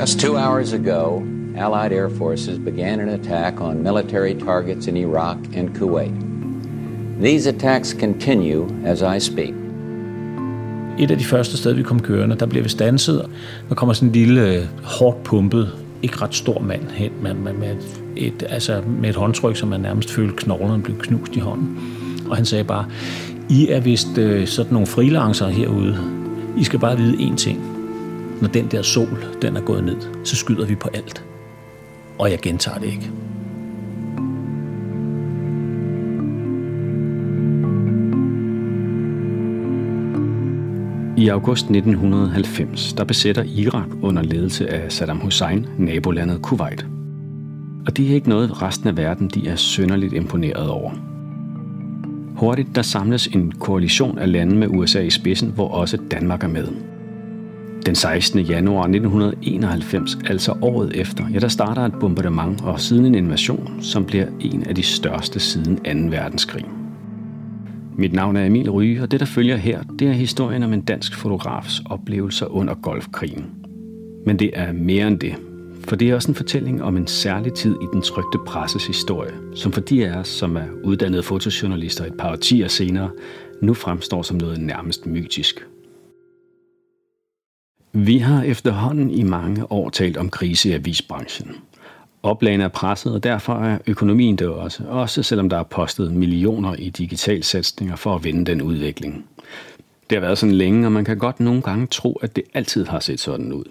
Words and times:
Just 0.00 0.20
two 0.20 0.36
hours 0.36 0.72
ago, 0.72 1.26
Allied 1.56 1.92
air 1.92 2.08
forces 2.08 2.58
began 2.58 3.00
an 3.00 3.08
attack 3.08 3.60
on 3.60 3.82
military 3.82 4.34
targets 4.34 4.86
in 4.86 4.96
Iraq 4.96 5.36
and 5.56 5.74
Kuwait. 5.74 6.12
These 7.20 7.48
attacks 7.48 7.94
continue 7.94 8.68
as 8.84 9.02
I 9.02 9.18
speak. 9.20 9.54
Et 10.98 11.10
af 11.10 11.18
de 11.18 11.24
første 11.24 11.56
steder, 11.56 11.74
vi 11.74 11.82
kom 11.82 12.00
kørende, 12.00 12.36
der 12.36 12.46
blev 12.46 12.64
vi 12.64 12.68
stanset. 12.68 13.26
Der 13.68 13.74
kommer 13.74 13.92
sådan 13.92 14.08
en 14.08 14.12
lille, 14.12 14.54
øh, 14.54 14.62
hårdt 14.82 15.22
pumpet, 15.22 15.72
ikke 16.02 16.22
ret 16.22 16.34
stor 16.34 16.60
mand 16.60 16.90
hen 16.90 17.12
med, 17.22 17.34
med, 17.34 17.52
med, 17.52 17.76
et, 18.16 18.46
altså 18.48 18.82
med 19.00 19.10
et 19.10 19.16
håndtryk, 19.16 19.56
som 19.56 19.68
man 19.68 19.80
nærmest 19.80 20.10
følte 20.10 20.36
knoglerne 20.36 20.82
blev 20.82 20.98
knust 20.98 21.36
i 21.36 21.40
hånden. 21.40 21.78
Og 22.30 22.36
han 22.36 22.44
sagde 22.44 22.64
bare, 22.64 22.84
I 23.48 23.68
er 23.68 23.80
vist 23.80 24.18
øh, 24.18 24.46
sådan 24.46 24.72
nogle 24.72 24.86
freelancere 24.86 25.50
herude. 25.50 25.98
I 26.58 26.64
skal 26.64 26.78
bare 26.78 26.96
vide 26.96 27.14
én 27.14 27.36
ting. 27.36 27.77
Når 28.40 28.48
den 28.48 28.66
der 28.70 28.82
sol, 28.82 29.24
den 29.42 29.56
er 29.56 29.60
gået 29.60 29.84
ned, 29.84 30.24
så 30.24 30.36
skyder 30.36 30.66
vi 30.66 30.74
på 30.74 30.88
alt. 30.94 31.24
Og 32.18 32.30
jeg 32.30 32.38
gentager 32.38 32.78
det 32.78 32.86
ikke. 32.86 33.12
I 41.18 41.28
august 41.28 41.64
1990, 41.64 42.92
der 42.92 43.04
besætter 43.04 43.42
Irak 43.42 43.88
under 44.02 44.22
ledelse 44.22 44.70
af 44.70 44.92
Saddam 44.92 45.20
Hussein 45.20 45.66
nabolandet 45.78 46.42
Kuwait. 46.42 46.86
Og 47.86 47.96
det 47.96 48.10
er 48.10 48.14
ikke 48.14 48.28
noget, 48.28 48.62
resten 48.62 48.88
af 48.88 48.96
verden 48.96 49.28
de 49.28 49.48
er 49.48 49.56
sønderligt 49.56 50.12
imponeret 50.12 50.68
over. 50.68 50.90
Hurtigt 52.36 52.68
der 52.74 52.82
samles 52.82 53.26
en 53.26 53.52
koalition 53.52 54.18
af 54.18 54.32
lande 54.32 54.56
med 54.56 54.68
USA 54.68 55.00
i 55.00 55.10
spidsen, 55.10 55.52
hvor 55.54 55.68
også 55.68 55.98
Danmark 56.10 56.44
er 56.44 56.48
med. 56.48 56.68
Den 57.86 57.94
16. 57.94 58.40
januar 58.40 58.82
1991, 58.82 60.18
altså 60.26 60.54
året 60.62 60.96
efter, 60.96 61.24
ja, 61.32 61.38
der 61.38 61.48
starter 61.48 61.82
et 61.82 61.94
bombardement 62.00 62.62
og 62.62 62.80
siden 62.80 63.06
en 63.06 63.14
invasion, 63.14 63.78
som 63.80 64.04
bliver 64.04 64.26
en 64.40 64.64
af 64.66 64.74
de 64.74 64.82
største 64.82 65.40
siden 65.40 65.76
2. 65.76 66.16
verdenskrig. 66.16 66.64
Mit 67.96 68.12
navn 68.12 68.36
er 68.36 68.46
Emil 68.46 68.70
Ryge, 68.70 69.02
og 69.02 69.10
det, 69.10 69.20
der 69.20 69.26
følger 69.26 69.56
her, 69.56 69.82
det 69.98 70.08
er 70.08 70.12
historien 70.12 70.62
om 70.62 70.72
en 70.72 70.80
dansk 70.80 71.16
fotografs 71.16 71.82
oplevelser 71.86 72.46
under 72.46 72.74
golfkrigen. 72.74 73.46
Men 74.26 74.38
det 74.38 74.50
er 74.52 74.72
mere 74.72 75.06
end 75.08 75.18
det, 75.18 75.34
for 75.88 75.96
det 75.96 76.10
er 76.10 76.14
også 76.14 76.28
en 76.28 76.34
fortælling 76.34 76.82
om 76.82 76.96
en 76.96 77.06
særlig 77.06 77.52
tid 77.52 77.74
i 77.82 77.86
den 77.92 78.02
trygte 78.02 78.38
presses 78.46 78.86
historie, 78.86 79.32
som 79.54 79.72
for 79.72 79.80
de 79.80 80.06
af 80.06 80.18
os, 80.18 80.28
som 80.28 80.56
er 80.56 80.64
uddannede 80.84 81.22
fotojournalister 81.22 82.04
et 82.04 82.14
par 82.18 82.32
årtier 82.32 82.68
senere, 82.68 83.10
nu 83.62 83.74
fremstår 83.74 84.22
som 84.22 84.36
noget 84.36 84.60
nærmest 84.60 85.06
mytisk. 85.06 85.66
Vi 88.00 88.18
har 88.18 88.42
efterhånden 88.42 89.10
i 89.10 89.22
mange 89.22 89.72
år 89.72 89.90
talt 89.90 90.16
om 90.16 90.30
krise 90.30 90.68
i 90.68 90.72
avisbranchen. 90.72 91.56
Oplagene 92.22 92.64
er 92.64 92.68
presset, 92.68 93.14
og 93.14 93.22
derfor 93.22 93.54
er 93.54 93.78
økonomien 93.86 94.36
det 94.36 94.48
også, 94.48 94.84
også 94.88 95.22
selvom 95.22 95.48
der 95.48 95.58
er 95.58 95.62
postet 95.62 96.12
millioner 96.12 96.74
i 96.74 96.90
digital 96.90 97.44
satsninger 97.44 97.96
for 97.96 98.14
at 98.14 98.24
vende 98.24 98.44
den 98.44 98.62
udvikling. 98.62 99.24
Det 100.10 100.16
har 100.16 100.20
været 100.20 100.38
sådan 100.38 100.54
længe, 100.54 100.86
og 100.86 100.92
man 100.92 101.04
kan 101.04 101.18
godt 101.18 101.40
nogle 101.40 101.62
gange 101.62 101.86
tro, 101.86 102.12
at 102.12 102.36
det 102.36 102.44
altid 102.54 102.86
har 102.86 103.00
set 103.00 103.20
sådan 103.20 103.52
ud. 103.52 103.64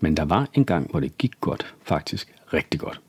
Men 0.00 0.16
der 0.16 0.24
var 0.24 0.48
en 0.54 0.64
gang, 0.64 0.90
hvor 0.90 1.00
det 1.00 1.18
gik 1.18 1.32
godt, 1.40 1.74
faktisk 1.84 2.32
rigtig 2.52 2.80
godt. 2.80 3.00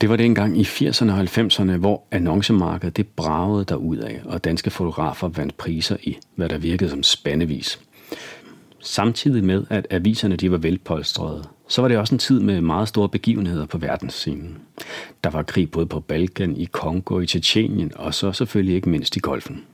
Det 0.00 0.08
var 0.08 0.16
dengang 0.16 0.52
gang 0.52 0.60
i 0.60 0.62
80'erne 0.62 1.12
og 1.12 1.20
90'erne, 1.20 1.76
hvor 1.76 2.02
annoncemarkedet 2.10 2.96
det 2.96 3.08
bragede 3.08 3.64
af, 4.04 4.20
og 4.24 4.44
danske 4.44 4.70
fotografer 4.70 5.28
vandt 5.28 5.56
priser 5.56 5.96
i, 6.02 6.18
hvad 6.34 6.48
der 6.48 6.58
virkede 6.58 6.90
som 6.90 7.02
spandevis. 7.02 7.80
Samtidig 8.84 9.44
med, 9.44 9.64
at 9.70 9.86
aviserne 9.90 10.36
de 10.36 10.50
var 10.50 10.56
velpolstrede, 10.56 11.44
så 11.68 11.80
var 11.80 11.88
det 11.88 11.98
også 11.98 12.14
en 12.14 12.18
tid 12.18 12.40
med 12.40 12.60
meget 12.60 12.88
store 12.88 13.08
begivenheder 13.08 13.66
på 13.66 13.78
verdensscenen. 13.78 14.58
Der 15.24 15.30
var 15.30 15.42
krig 15.42 15.70
både 15.70 15.86
på 15.86 16.00
Balkan, 16.00 16.56
i 16.56 16.64
Kongo, 16.64 17.20
i 17.20 17.26
Tjetjenien 17.26 17.92
og 17.96 18.14
så 18.14 18.32
selvfølgelig 18.32 18.74
ikke 18.74 18.88
mindst 18.88 19.16
i 19.16 19.20
golfen. 19.20 19.64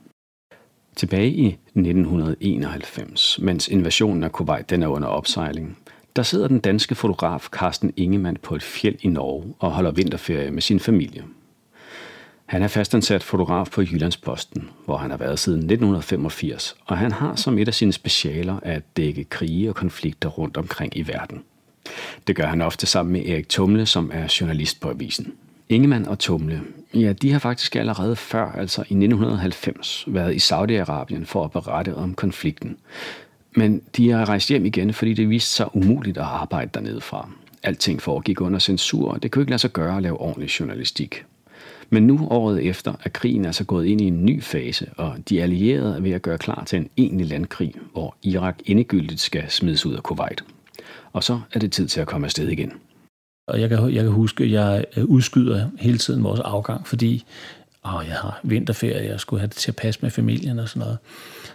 Tilbage 0.95 1.31
i 1.31 1.47
1991, 1.47 3.39
mens 3.41 3.67
invasionen 3.67 4.23
af 4.23 4.31
Kuwait 4.31 4.69
den 4.69 4.83
er 4.83 4.87
under 4.87 5.07
opsejling, 5.07 5.77
der 6.15 6.23
sidder 6.23 6.47
den 6.47 6.59
danske 6.59 6.95
fotograf 6.95 7.47
Carsten 7.51 7.93
Ingemann 7.97 8.37
på 8.43 8.55
et 8.55 8.63
fjeld 8.63 8.95
i 9.01 9.07
Norge 9.07 9.53
og 9.59 9.71
holder 9.71 9.91
vinterferie 9.91 10.51
med 10.51 10.61
sin 10.61 10.79
familie. 10.79 11.23
Han 12.51 12.63
er 12.63 12.67
fastansat 12.67 13.23
fotograf 13.23 13.67
på 13.69 13.81
Jyllandsposten, 13.81 14.69
hvor 14.85 14.97
han 14.97 15.11
har 15.11 15.17
været 15.17 15.39
siden 15.39 15.59
1985, 15.59 16.75
og 16.85 16.97
han 16.97 17.11
har 17.11 17.35
som 17.35 17.57
et 17.57 17.67
af 17.67 17.73
sine 17.73 17.93
specialer 17.93 18.59
at 18.63 18.83
dække 18.97 19.23
krige 19.23 19.69
og 19.69 19.75
konflikter 19.75 20.29
rundt 20.29 20.57
omkring 20.57 20.97
i 20.97 21.07
verden. 21.07 21.43
Det 22.27 22.35
gør 22.35 22.45
han 22.45 22.61
ofte 22.61 22.85
sammen 22.85 23.13
med 23.13 23.25
Erik 23.25 23.49
Tumle, 23.49 23.85
som 23.85 24.11
er 24.13 24.37
journalist 24.41 24.81
på 24.81 24.89
avisen. 24.89 25.33
Ingemann 25.69 26.07
og 26.07 26.19
Tumle, 26.19 26.61
ja, 26.93 27.13
de 27.13 27.31
har 27.31 27.39
faktisk 27.39 27.75
allerede 27.75 28.15
før, 28.15 28.51
altså 28.51 28.81
i 28.81 28.93
1990, 28.93 30.03
været 30.07 30.33
i 30.33 30.37
Saudi-Arabien 30.37 31.25
for 31.25 31.43
at 31.43 31.51
berette 31.51 31.95
om 31.95 32.13
konflikten. 32.13 32.77
Men 33.55 33.81
de 33.97 34.09
har 34.09 34.29
rejst 34.29 34.49
hjem 34.49 34.65
igen, 34.65 34.93
fordi 34.93 35.13
det 35.13 35.29
viste 35.29 35.49
sig 35.49 35.75
umuligt 35.75 36.17
at 36.17 36.23
arbejde 36.23 36.69
dernede 36.73 37.01
fra. 37.01 37.29
Alting 37.63 38.01
foregik 38.01 38.41
under 38.41 38.59
censur, 38.59 39.11
og 39.11 39.23
det 39.23 39.31
kunne 39.31 39.41
ikke 39.41 39.51
lade 39.51 39.61
sig 39.61 39.73
gøre 39.73 39.97
at 39.97 40.03
lave 40.03 40.21
ordentlig 40.21 40.49
journalistik. 40.49 41.25
Men 41.93 42.07
nu 42.07 42.27
året 42.29 42.65
efter 42.65 42.93
er 43.03 43.09
krigen 43.09 43.45
altså 43.45 43.63
gået 43.63 43.85
ind 43.85 44.01
i 44.01 44.07
en 44.07 44.25
ny 44.25 44.43
fase, 44.43 44.89
og 44.97 45.17
de 45.29 45.41
allierede 45.41 45.95
er 45.95 45.99
ved 45.99 46.11
at 46.11 46.21
gøre 46.21 46.37
klar 46.37 46.63
til 46.63 46.79
en 46.79 46.89
egentlig 46.97 47.27
landkrig, 47.27 47.73
hvor 47.93 48.15
Irak 48.23 48.59
endegyldigt 48.65 49.19
skal 49.19 49.43
smides 49.49 49.85
ud 49.85 49.95
af 49.95 50.03
Kuwait. 50.03 50.43
Og 51.13 51.23
så 51.23 51.41
er 51.53 51.59
det 51.59 51.71
tid 51.71 51.87
til 51.87 52.01
at 52.01 52.07
komme 52.07 52.25
afsted 52.27 52.47
igen. 52.47 52.73
Og 53.47 53.61
jeg 53.61 53.69
kan, 53.69 53.93
jeg 53.93 54.03
kan 54.03 54.11
huske, 54.11 54.43
at 54.43 54.51
jeg 54.51 54.85
øh, 54.97 55.05
udskyder 55.05 55.69
hele 55.79 55.97
tiden 55.97 56.23
vores 56.23 56.39
afgang, 56.39 56.87
fordi 56.87 57.23
åh, 57.85 58.03
jeg 58.07 58.15
har 58.15 58.39
vinterferie, 58.43 59.09
jeg 59.09 59.19
skulle 59.19 59.39
have 59.39 59.47
det 59.47 59.55
til 59.55 59.71
at 59.71 59.75
passe 59.75 59.99
med 60.01 60.11
familien 60.11 60.59
og 60.59 60.69
sådan 60.69 60.79
noget. 60.79 60.97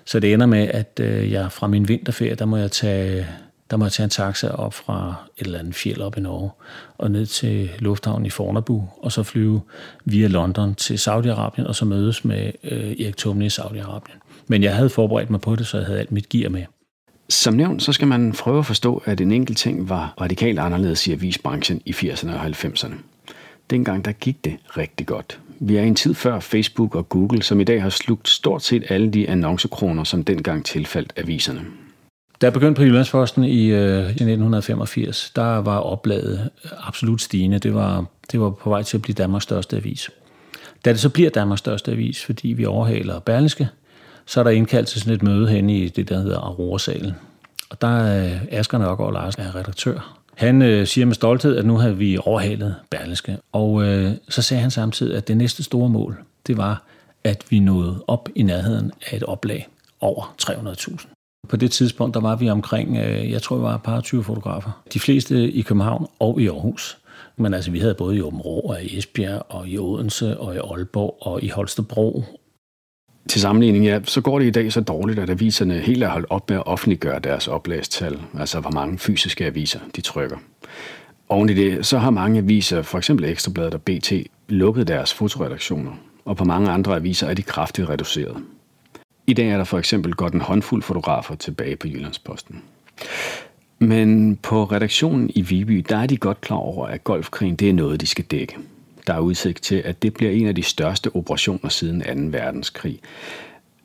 Så 0.05 0.21
det 0.21 0.33
ender 0.33 0.47
med, 0.47 0.69
at 0.69 1.01
øh, 1.03 1.33
jeg 1.33 1.53
fra 1.53 1.67
min 1.67 1.89
vinterferie, 1.89 2.35
der 2.35 2.45
må 2.45 2.57
jeg 2.57 2.71
tage 2.71 3.27
der 3.71 3.77
må 3.77 3.85
jeg 3.85 3.93
tage 3.93 4.05
en 4.05 4.11
taxa 4.11 4.49
op 4.49 4.75
fra 4.75 5.15
et 5.39 5.47
eller 5.47 5.59
andet 5.59 5.75
fjeld 5.75 6.01
op 6.01 6.19
i 6.19 6.21
Norge 6.21 6.51
og 6.99 7.11
ned 7.11 7.27
til 7.27 7.71
lufthavnen 7.79 8.27
i 8.27 8.31
Fornebu, 8.31 8.89
og 9.03 9.13
så 9.13 9.23
flyve 9.23 9.61
via 10.05 10.27
London 10.27 10.75
til 10.75 10.95
Saudi-Arabien, 10.95 11.67
og 11.67 11.75
så 11.75 11.85
mødes 11.85 12.25
med 12.25 12.53
øh, 12.65 12.91
Erik 12.91 13.17
Tumne 13.17 13.47
i 13.47 13.49
Saudi-Arabien. 13.49 14.45
Men 14.47 14.63
jeg 14.63 14.77
havde 14.77 14.91
forberedt 14.91 15.31
mig 15.31 15.41
på 15.41 15.57
det, 15.57 15.67
så 15.67 15.77
jeg 15.77 15.87
havde 15.87 15.99
alt 15.99 16.13
mit 16.13 16.29
gear 16.29 16.51
med. 16.51 16.63
Som 17.29 17.55
nævnt, 17.55 17.83
så 17.83 17.93
skal 17.93 18.09
man 18.09 18.33
prøve 18.33 18.59
at 18.59 18.67
forstå, 18.67 19.03
at 19.05 19.21
en 19.21 19.33
enkelt 19.33 19.59
ting 19.59 19.89
var 19.89 20.15
radikalt 20.21 20.59
anderledes 20.59 21.07
i 21.07 21.13
avisbranchen 21.13 21.81
i 21.85 21.93
80'erne 21.93 22.33
og 22.35 22.47
90'erne. 22.47 22.95
Dengang 23.71 24.05
der 24.05 24.13
gik 24.13 24.45
det 24.45 24.57
rigtig 24.77 25.07
godt. 25.07 25.41
Vi 25.61 25.77
er 25.77 25.83
i 25.83 25.87
en 25.87 25.95
tid 25.95 26.15
før 26.15 26.41
Facebook 26.41 26.95
og 26.95 27.09
Google, 27.09 27.43
som 27.43 27.61
i 27.61 27.65
dag 27.65 27.83
har 27.83 27.91
slugt 27.91 28.29
stort 28.29 28.63
set 28.63 28.85
alle 28.89 29.11
de 29.11 29.29
annoncekroner, 29.29 30.05
som 30.05 30.25
dengang 30.25 30.65
tilfaldt 30.65 31.13
aviserne. 31.17 31.61
Da 32.41 32.47
jeg 32.47 32.53
begyndte 32.53 32.79
på 32.79 32.85
Jyllandsposten 32.85 33.45
i, 33.45 33.67
øh, 33.67 33.99
i 33.99 34.25
1985, 34.25 35.33
der 35.37 35.43
var 35.43 35.79
oplaget 35.79 36.51
absolut 36.79 37.21
stigende. 37.21 37.59
Det 37.59 37.75
var, 37.75 38.05
det 38.33 38.41
var 38.41 38.51
på 38.51 38.71
vej 38.71 38.83
til 38.83 38.97
at 38.97 39.03
blive 39.03 39.15
Danmarks 39.15 39.43
største 39.43 39.77
avis. 39.77 40.11
Da 40.85 40.93
det 40.93 41.01
så 41.01 41.09
bliver 41.09 41.31
Danmarks 41.31 41.59
største 41.59 41.93
avis, 41.93 42.25
fordi 42.25 42.49
vi 42.49 42.65
overhaler 42.65 43.19
Berlingske, 43.19 43.69
så 44.27 44.41
er 44.41 44.45
der 44.45 44.51
indkaldt 44.51 44.89
til 44.89 45.01
sådan 45.01 45.15
et 45.15 45.23
møde 45.23 45.49
hen 45.49 45.71
i 45.71 45.89
det, 45.89 46.09
der 46.09 46.19
hedder 46.19 46.39
Aurora-salen. 46.39 47.13
Og 47.71 47.81
der 47.81 47.99
er 47.99 48.39
Asger 48.51 48.79
Nørgaard 48.79 49.13
Larsen 49.13 49.43
er 49.43 49.55
redaktør. 49.55 50.19
Han 50.35 50.63
øh, 50.63 50.87
siger 50.87 51.07
med 51.07 51.15
stolthed, 51.15 51.57
at 51.57 51.67
nu 51.67 51.77
har 51.77 51.91
vi 51.91 52.19
overhalet 52.25 52.75
Berlingske. 52.91 53.39
Og 53.53 53.83
øh, 53.83 54.13
så 54.29 54.43
sagde 54.43 54.61
han 54.61 54.71
samtidig, 54.71 55.17
at 55.17 55.29
det 55.29 55.37
næste 55.37 55.63
store 55.63 55.89
mål, 55.89 56.19
det 56.47 56.57
var, 56.57 56.83
at 57.25 57.45
vi 57.51 57.59
nåede 57.59 58.05
op 58.07 58.29
i 58.35 58.43
nærheden 58.43 58.93
af 59.11 59.17
et 59.17 59.23
oplag 59.23 59.69
over 60.01 60.35
300.000. 60.43 61.16
På 61.49 61.57
det 61.57 61.71
tidspunkt, 61.71 62.15
der 62.15 62.21
var 62.21 62.37
vi 62.37 62.51
omkring, 62.51 62.97
øh, 62.97 63.31
jeg 63.31 63.43
tror, 63.43 63.57
vi 63.57 63.63
var 63.63 63.75
et 63.75 63.83
par 63.83 64.01
20 64.01 64.25
fotografer. 64.25 64.71
De 64.93 65.01
fleste 65.01 65.53
i 65.53 65.63
København 65.63 66.07
og 66.19 66.41
i 66.41 66.47
Aarhus. 66.49 66.99
Men 67.37 67.55
altså, 67.55 67.71
vi 67.71 67.79
havde 67.79 67.95
både 67.95 68.17
i 68.17 68.21
Åben 68.21 68.41
og 68.45 68.83
i 68.83 68.99
Esbjerg, 68.99 69.43
og 69.49 69.69
i 69.69 69.79
Odense, 69.79 70.41
og 70.41 70.55
i 70.55 70.59
Aalborg, 70.59 71.17
og 71.21 71.43
i 71.43 71.49
Holstebro. 71.49 72.25
Til 73.29 73.41
sammenligning, 73.41 73.85
ja, 73.85 74.01
så 74.05 74.21
går 74.21 74.39
det 74.39 74.47
i 74.47 74.51
dag 74.51 74.73
så 74.73 74.81
dårligt, 74.81 75.19
at 75.19 75.31
aviserne 75.31 75.75
helt 75.75 76.03
er 76.03 76.09
holdt 76.09 76.27
op 76.31 76.51
med 76.51 76.57
at 76.57 76.67
offentliggøre 76.67 77.19
deres 77.19 77.49
oplagstal, 77.49 78.21
altså 78.39 78.61
hvor 78.61 78.71
mange 78.71 78.99
fysiske 78.99 79.47
aviser 79.47 79.81
de 79.97 80.01
trykker. 80.01 80.37
Oven 81.29 81.49
i 81.49 81.55
det, 81.55 81.87
så 81.87 81.99
har 81.99 82.11
mange 82.11 82.39
aviser, 82.39 82.83
for 82.83 82.99
eksempel 82.99 83.25
Ekstrabladet 83.25 83.75
og 83.75 83.83
BT, 83.83 84.13
lukket 84.49 84.89
deres 84.89 85.15
fotoredaktioner, 85.15 85.93
og 86.25 86.37
på 86.37 86.45
mange 86.45 86.71
andre 86.71 86.97
aviser 86.97 87.27
er 87.27 87.35
de 87.35 87.43
kraftigt 87.43 87.89
reduceret. 87.89 88.37
I 89.27 89.33
dag 89.33 89.49
er 89.49 89.57
der 89.57 89.65
for 89.65 89.79
eksempel 89.79 90.15
godt 90.15 90.35
en 90.35 90.41
håndfuld 90.41 90.83
fotografer 90.83 91.35
tilbage 91.35 91.77
på 91.77 91.89
Jyllandsposten. 91.89 92.63
Men 93.79 94.37
på 94.37 94.65
redaktionen 94.65 95.31
i 95.35 95.41
Viby, 95.41 95.87
der 95.89 95.97
er 95.97 96.07
de 96.07 96.17
godt 96.17 96.41
klar 96.41 96.57
over, 96.57 96.87
at 96.87 97.05
golfkrigen 97.05 97.57
det 97.57 97.69
er 97.69 97.73
noget, 97.73 98.01
de 98.01 98.07
skal 98.07 98.25
dække. 98.25 98.57
Der 99.07 99.15
er 99.15 99.21
udsigt 99.21 99.63
til, 99.63 99.75
at 99.77 100.03
det 100.03 100.15
bliver 100.15 100.33
en 100.33 100.47
af 100.47 100.55
de 100.55 100.63
største 100.63 101.17
operationer 101.17 101.69
siden 101.69 102.31
2. 102.33 102.39
verdenskrig. 102.39 103.01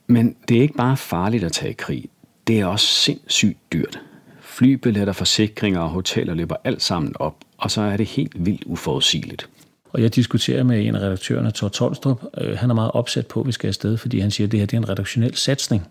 Men 0.07 0.35
det 0.47 0.57
er 0.57 0.61
ikke 0.61 0.73
bare 0.73 0.97
farligt 0.97 1.43
at 1.43 1.51
tage 1.51 1.73
krig. 1.73 2.05
Det 2.47 2.59
er 2.59 2.65
også 2.65 2.85
sindssygt 2.85 3.57
dyrt. 3.73 3.99
Flybilletter, 4.41 5.13
forsikringer 5.13 5.79
og 5.79 5.89
hoteller 5.89 6.33
løber 6.33 6.55
alt 6.63 6.81
sammen 6.81 7.13
op, 7.19 7.35
og 7.57 7.71
så 7.71 7.81
er 7.81 7.97
det 7.97 8.05
helt 8.05 8.45
vildt 8.45 8.63
uforudsigeligt. 8.65 9.49
Og 9.93 10.01
jeg 10.01 10.15
diskuterer 10.15 10.63
med 10.63 10.85
en 10.85 10.95
af 10.95 10.99
redaktørerne, 10.99 11.51
Thor 11.51 11.67
Tolstrup. 11.67 12.23
Øh, 12.37 12.57
han 12.57 12.69
er 12.69 12.73
meget 12.73 12.91
opsat 12.91 13.27
på, 13.27 13.41
at 13.41 13.47
vi 13.47 13.51
skal 13.51 13.67
afsted, 13.67 13.97
fordi 13.97 14.19
han 14.19 14.31
siger, 14.31 14.47
at 14.47 14.51
det 14.51 14.59
her 14.59 14.67
det 14.67 14.77
er 14.77 14.81
en 14.81 14.89
redaktionel 14.89 15.35
satsning. 15.35 15.87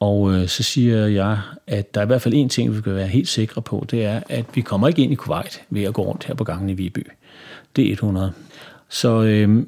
Og 0.00 0.34
øh, 0.34 0.48
så 0.48 0.62
siger 0.62 1.06
jeg, 1.06 1.38
at 1.66 1.94
der 1.94 2.00
er 2.00 2.04
i 2.04 2.06
hvert 2.06 2.22
fald 2.22 2.34
en 2.34 2.48
ting, 2.48 2.76
vi 2.76 2.80
kan 2.80 2.94
være 2.94 3.06
helt 3.06 3.28
sikre 3.28 3.62
på, 3.62 3.86
det 3.90 4.04
er, 4.04 4.20
at 4.28 4.44
vi 4.54 4.60
kommer 4.60 4.88
ikke 4.88 5.02
ind 5.02 5.12
i 5.12 5.14
Kuwait 5.14 5.62
ved 5.70 5.82
at 5.82 5.94
gå 5.94 6.02
rundt 6.02 6.24
her 6.24 6.34
på 6.34 6.44
gangen 6.44 6.70
i 6.70 6.74
Viby. 6.74 7.06
Det 7.76 7.88
er 7.88 7.92
100. 7.92 8.32
Så 8.88 9.22
øh, 9.22 9.66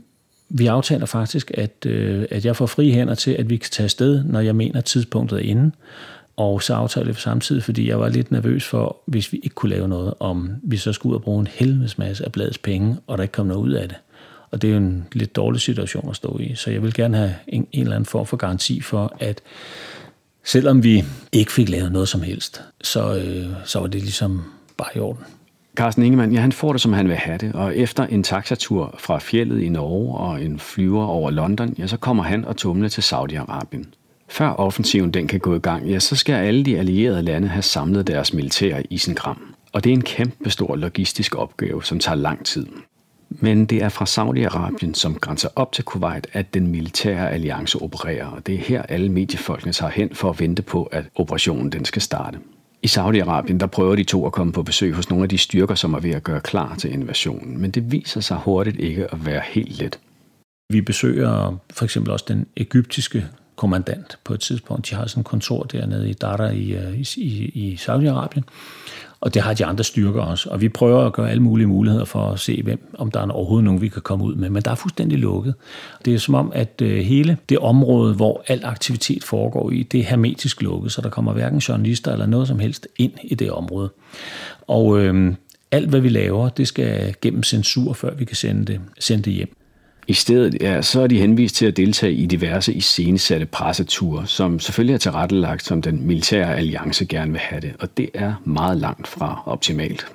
vi 0.48 0.66
aftaler 0.66 1.06
faktisk, 1.06 1.50
at, 1.54 1.86
øh, 1.86 2.24
at 2.30 2.44
jeg 2.44 2.56
får 2.56 2.66
fri 2.66 2.90
hænder 2.90 3.14
til, 3.14 3.30
at 3.30 3.50
vi 3.50 3.56
kan 3.56 3.70
tage 3.70 3.84
afsted, 3.84 4.24
når 4.24 4.40
jeg 4.40 4.56
mener, 4.56 4.78
at 4.78 4.84
tidspunktet 4.84 5.38
er 5.38 5.42
inde. 5.42 5.72
Og 6.40 6.62
så 6.62 6.74
aftalte 6.74 7.14
vi 7.14 7.20
samtidig, 7.20 7.62
fordi 7.62 7.88
jeg 7.88 8.00
var 8.00 8.08
lidt 8.08 8.30
nervøs 8.30 8.64
for, 8.64 8.96
hvis 9.06 9.32
vi 9.32 9.40
ikke 9.42 9.54
kunne 9.54 9.70
lave 9.70 9.88
noget, 9.88 10.14
om 10.20 10.50
vi 10.62 10.76
så 10.76 10.92
skulle 10.92 11.10
ud 11.10 11.16
og 11.16 11.22
bruge 11.22 11.40
en 11.40 11.46
helvedes 11.46 11.98
masse 11.98 12.24
af 12.24 12.32
bladets 12.32 12.58
penge, 12.58 12.96
og 13.06 13.18
der 13.18 13.22
ikke 13.22 13.32
kom 13.32 13.46
noget 13.46 13.60
ud 13.60 13.72
af 13.72 13.88
det. 13.88 13.96
Og 14.50 14.62
det 14.62 14.68
er 14.68 14.72
jo 14.72 14.78
en 14.78 15.06
lidt 15.12 15.36
dårlig 15.36 15.60
situation 15.60 16.10
at 16.10 16.16
stå 16.16 16.38
i. 16.38 16.54
Så 16.54 16.70
jeg 16.70 16.82
vil 16.82 16.94
gerne 16.94 17.16
have 17.16 17.34
en, 17.48 17.66
en 17.72 17.82
eller 17.82 17.96
anden 17.96 18.06
form 18.06 18.26
for 18.26 18.36
garanti 18.36 18.80
for, 18.80 19.16
at 19.18 19.40
selvom 20.44 20.84
vi 20.84 21.04
ikke 21.32 21.52
fik 21.52 21.68
lavet 21.68 21.92
noget 21.92 22.08
som 22.08 22.22
helst, 22.22 22.62
så, 22.82 23.14
øh, 23.14 23.46
så 23.64 23.80
var 23.80 23.86
det 23.86 24.00
ligesom 24.00 24.42
bare 24.76 24.88
i 24.96 24.98
orden. 24.98 25.24
Carsten 25.76 26.02
Ingemann, 26.02 26.32
ja, 26.32 26.40
han 26.40 26.52
får 26.52 26.72
det, 26.72 26.80
som 26.80 26.92
han 26.92 27.08
vil 27.08 27.16
have 27.16 27.38
det, 27.38 27.52
og 27.52 27.76
efter 27.76 28.06
en 28.06 28.22
taxatur 28.22 28.94
fra 28.98 29.18
fjellet 29.18 29.62
i 29.62 29.68
Norge 29.68 30.18
og 30.18 30.42
en 30.42 30.58
flyver 30.58 31.04
over 31.04 31.30
London, 31.30 31.74
ja, 31.78 31.86
så 31.86 31.96
kommer 31.96 32.22
han 32.22 32.44
og 32.44 32.56
tumle 32.56 32.88
til 32.88 33.02
Saudi-Arabien. 33.02 33.99
Før 34.30 34.48
offensiven 34.48 35.10
den 35.10 35.28
kan 35.28 35.40
gå 35.40 35.54
i 35.54 35.58
gang, 35.58 35.88
ja, 35.88 35.98
så 35.98 36.16
skal 36.16 36.34
alle 36.34 36.64
de 36.64 36.78
allierede 36.78 37.22
lande 37.22 37.48
have 37.48 37.62
samlet 37.62 38.06
deres 38.06 38.32
militær 38.32 38.82
i 38.90 38.98
sin 38.98 39.14
kram. 39.14 39.54
Og 39.72 39.84
det 39.84 39.90
er 39.90 39.94
en 39.94 40.02
kæmpe 40.02 40.50
stor 40.50 40.76
logistisk 40.76 41.34
opgave, 41.34 41.84
som 41.84 41.98
tager 41.98 42.16
lang 42.16 42.44
tid. 42.46 42.66
Men 43.28 43.66
det 43.66 43.82
er 43.82 43.88
fra 43.88 44.04
Saudi-Arabien, 44.04 44.94
som 44.94 45.14
grænser 45.14 45.48
op 45.56 45.72
til 45.72 45.84
Kuwait, 45.84 46.26
at 46.32 46.54
den 46.54 46.66
militære 46.66 47.30
alliance 47.30 47.82
opererer, 47.82 48.26
og 48.26 48.46
det 48.46 48.54
er 48.54 48.58
her 48.58 48.82
alle 48.82 49.08
mediefolkene 49.08 49.72
tager 49.72 49.90
hen 49.90 50.14
for 50.14 50.30
at 50.30 50.40
vente 50.40 50.62
på, 50.62 50.84
at 50.84 51.04
operationen 51.14 51.72
den 51.72 51.84
skal 51.84 52.02
starte. 52.02 52.38
I 52.82 52.86
Saudi-Arabien 52.86 53.58
der 53.58 53.66
prøver 53.66 53.96
de 53.96 54.04
to 54.04 54.26
at 54.26 54.32
komme 54.32 54.52
på 54.52 54.62
besøg 54.62 54.94
hos 54.94 55.10
nogle 55.10 55.22
af 55.22 55.28
de 55.28 55.38
styrker, 55.38 55.74
som 55.74 55.94
er 55.94 56.00
ved 56.00 56.10
at 56.10 56.24
gøre 56.24 56.40
klar 56.40 56.74
til 56.74 56.92
invasionen, 56.92 57.60
men 57.60 57.70
det 57.70 57.92
viser 57.92 58.20
sig 58.20 58.36
hurtigt 58.36 58.80
ikke 58.80 59.12
at 59.12 59.26
være 59.26 59.42
helt 59.44 59.78
let. 59.78 59.98
Vi 60.72 60.80
besøger 60.80 61.56
for 61.70 61.84
eksempel 61.84 62.12
også 62.12 62.24
den 62.28 62.46
egyptiske 62.56 63.26
kommandant 63.60 64.18
på 64.24 64.34
et 64.34 64.40
tidspunkt. 64.40 64.90
De 64.90 64.94
har 64.94 65.06
sådan 65.06 65.20
et 65.20 65.26
kontor 65.26 65.62
dernede 65.62 66.10
i 66.10 66.12
Dara 66.12 66.52
øh, 66.52 66.98
i, 66.98 67.06
i, 67.16 67.44
i 67.54 67.74
Saudi-Arabien. 67.74 68.42
Og 69.20 69.34
det 69.34 69.42
har 69.42 69.54
de 69.54 69.64
andre 69.64 69.84
styrker 69.84 70.20
også. 70.20 70.50
Og 70.50 70.60
vi 70.60 70.68
prøver 70.68 71.06
at 71.06 71.12
gøre 71.12 71.30
alle 71.30 71.42
mulige 71.42 71.66
muligheder 71.66 72.04
for 72.04 72.30
at 72.30 72.40
se, 72.40 72.62
hvem, 72.62 72.94
om 72.98 73.10
der 73.10 73.20
er 73.20 73.30
overhovedet 73.30 73.64
nogen, 73.64 73.80
vi 73.80 73.88
kan 73.88 74.02
komme 74.02 74.24
ud 74.24 74.34
med. 74.34 74.50
Men 74.50 74.62
der 74.62 74.70
er 74.70 74.74
fuldstændig 74.74 75.18
lukket. 75.18 75.54
Det 76.04 76.14
er 76.14 76.18
som 76.18 76.34
om, 76.34 76.52
at 76.54 76.82
øh, 76.82 76.98
hele 76.98 77.36
det 77.48 77.58
område, 77.58 78.14
hvor 78.14 78.44
al 78.46 78.64
aktivitet 78.64 79.24
foregår 79.24 79.70
i, 79.70 79.82
det 79.82 80.00
er 80.00 80.04
hermetisk 80.04 80.62
lukket, 80.62 80.92
så 80.92 81.00
der 81.00 81.08
kommer 81.08 81.32
hverken 81.32 81.58
journalister 81.58 82.12
eller 82.12 82.26
noget 82.26 82.48
som 82.48 82.58
helst 82.58 82.88
ind 82.96 83.12
i 83.22 83.34
det 83.34 83.50
område. 83.50 83.90
Og 84.68 84.98
øh, 84.98 85.34
alt, 85.70 85.88
hvad 85.88 86.00
vi 86.00 86.08
laver, 86.08 86.48
det 86.48 86.68
skal 86.68 87.14
gennem 87.22 87.42
censur, 87.42 87.92
før 87.92 88.14
vi 88.14 88.24
kan 88.24 88.36
sende 88.36 88.64
det, 88.64 88.80
sende 88.98 89.22
det 89.22 89.32
hjem. 89.32 89.59
I 90.10 90.12
stedet 90.12 90.56
ja, 90.60 90.82
så 90.82 91.00
er 91.00 91.06
de 91.06 91.18
henvist 91.18 91.54
til 91.54 91.66
at 91.66 91.76
deltage 91.76 92.12
i 92.12 92.26
diverse 92.26 92.74
iscenesatte 92.74 93.46
presseture, 93.46 94.26
som 94.26 94.60
selvfølgelig 94.60 94.94
er 94.94 94.98
tilrettelagt, 94.98 95.64
som 95.64 95.82
den 95.82 96.06
militære 96.06 96.56
alliance 96.56 97.04
gerne 97.04 97.32
vil 97.32 97.40
have 97.40 97.60
det, 97.60 97.72
og 97.80 97.96
det 97.96 98.10
er 98.14 98.34
meget 98.44 98.78
langt 98.78 99.08
fra 99.08 99.42
optimalt. 99.46 100.06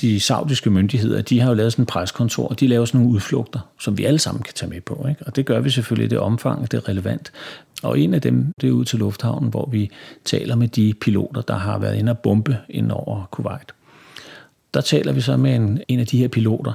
De 0.00 0.20
saudiske 0.20 0.70
myndigheder, 0.70 1.22
de 1.22 1.40
har 1.40 1.48
jo 1.48 1.54
lavet 1.54 1.72
sådan 1.72 1.82
en 1.82 1.86
preskontor, 1.86 2.48
og 2.48 2.60
de 2.60 2.66
laver 2.66 2.84
sådan 2.84 3.00
nogle 3.00 3.14
udflugter, 3.14 3.60
som 3.80 3.98
vi 3.98 4.04
alle 4.04 4.18
sammen 4.18 4.42
kan 4.42 4.54
tage 4.54 4.70
med 4.70 4.80
på. 4.80 5.06
Ikke? 5.08 5.22
Og 5.26 5.36
det 5.36 5.46
gør 5.46 5.60
vi 5.60 5.70
selvfølgelig 5.70 6.04
i 6.04 6.08
det 6.08 6.18
omfang, 6.18 6.70
det 6.70 6.76
er 6.76 6.88
relevant. 6.88 7.32
Og 7.82 7.98
en 7.98 8.14
af 8.14 8.20
dem, 8.20 8.52
det 8.60 8.68
er 8.68 8.72
ud 8.72 8.84
til 8.84 8.98
lufthavnen, 8.98 9.50
hvor 9.50 9.68
vi 9.72 9.90
taler 10.24 10.56
med 10.56 10.68
de 10.68 10.94
piloter, 11.00 11.40
der 11.40 11.56
har 11.56 11.78
været 11.78 11.98
inde 11.98 12.12
og 12.12 12.18
bombe 12.18 12.56
ind 12.68 12.92
over 12.92 13.28
Kuwait. 13.30 13.72
Der 14.74 14.80
taler 14.80 15.12
vi 15.12 15.20
så 15.20 15.36
med 15.36 15.54
en, 15.54 15.80
en 15.88 16.00
af 16.00 16.06
de 16.06 16.18
her 16.18 16.28
piloter, 16.28 16.72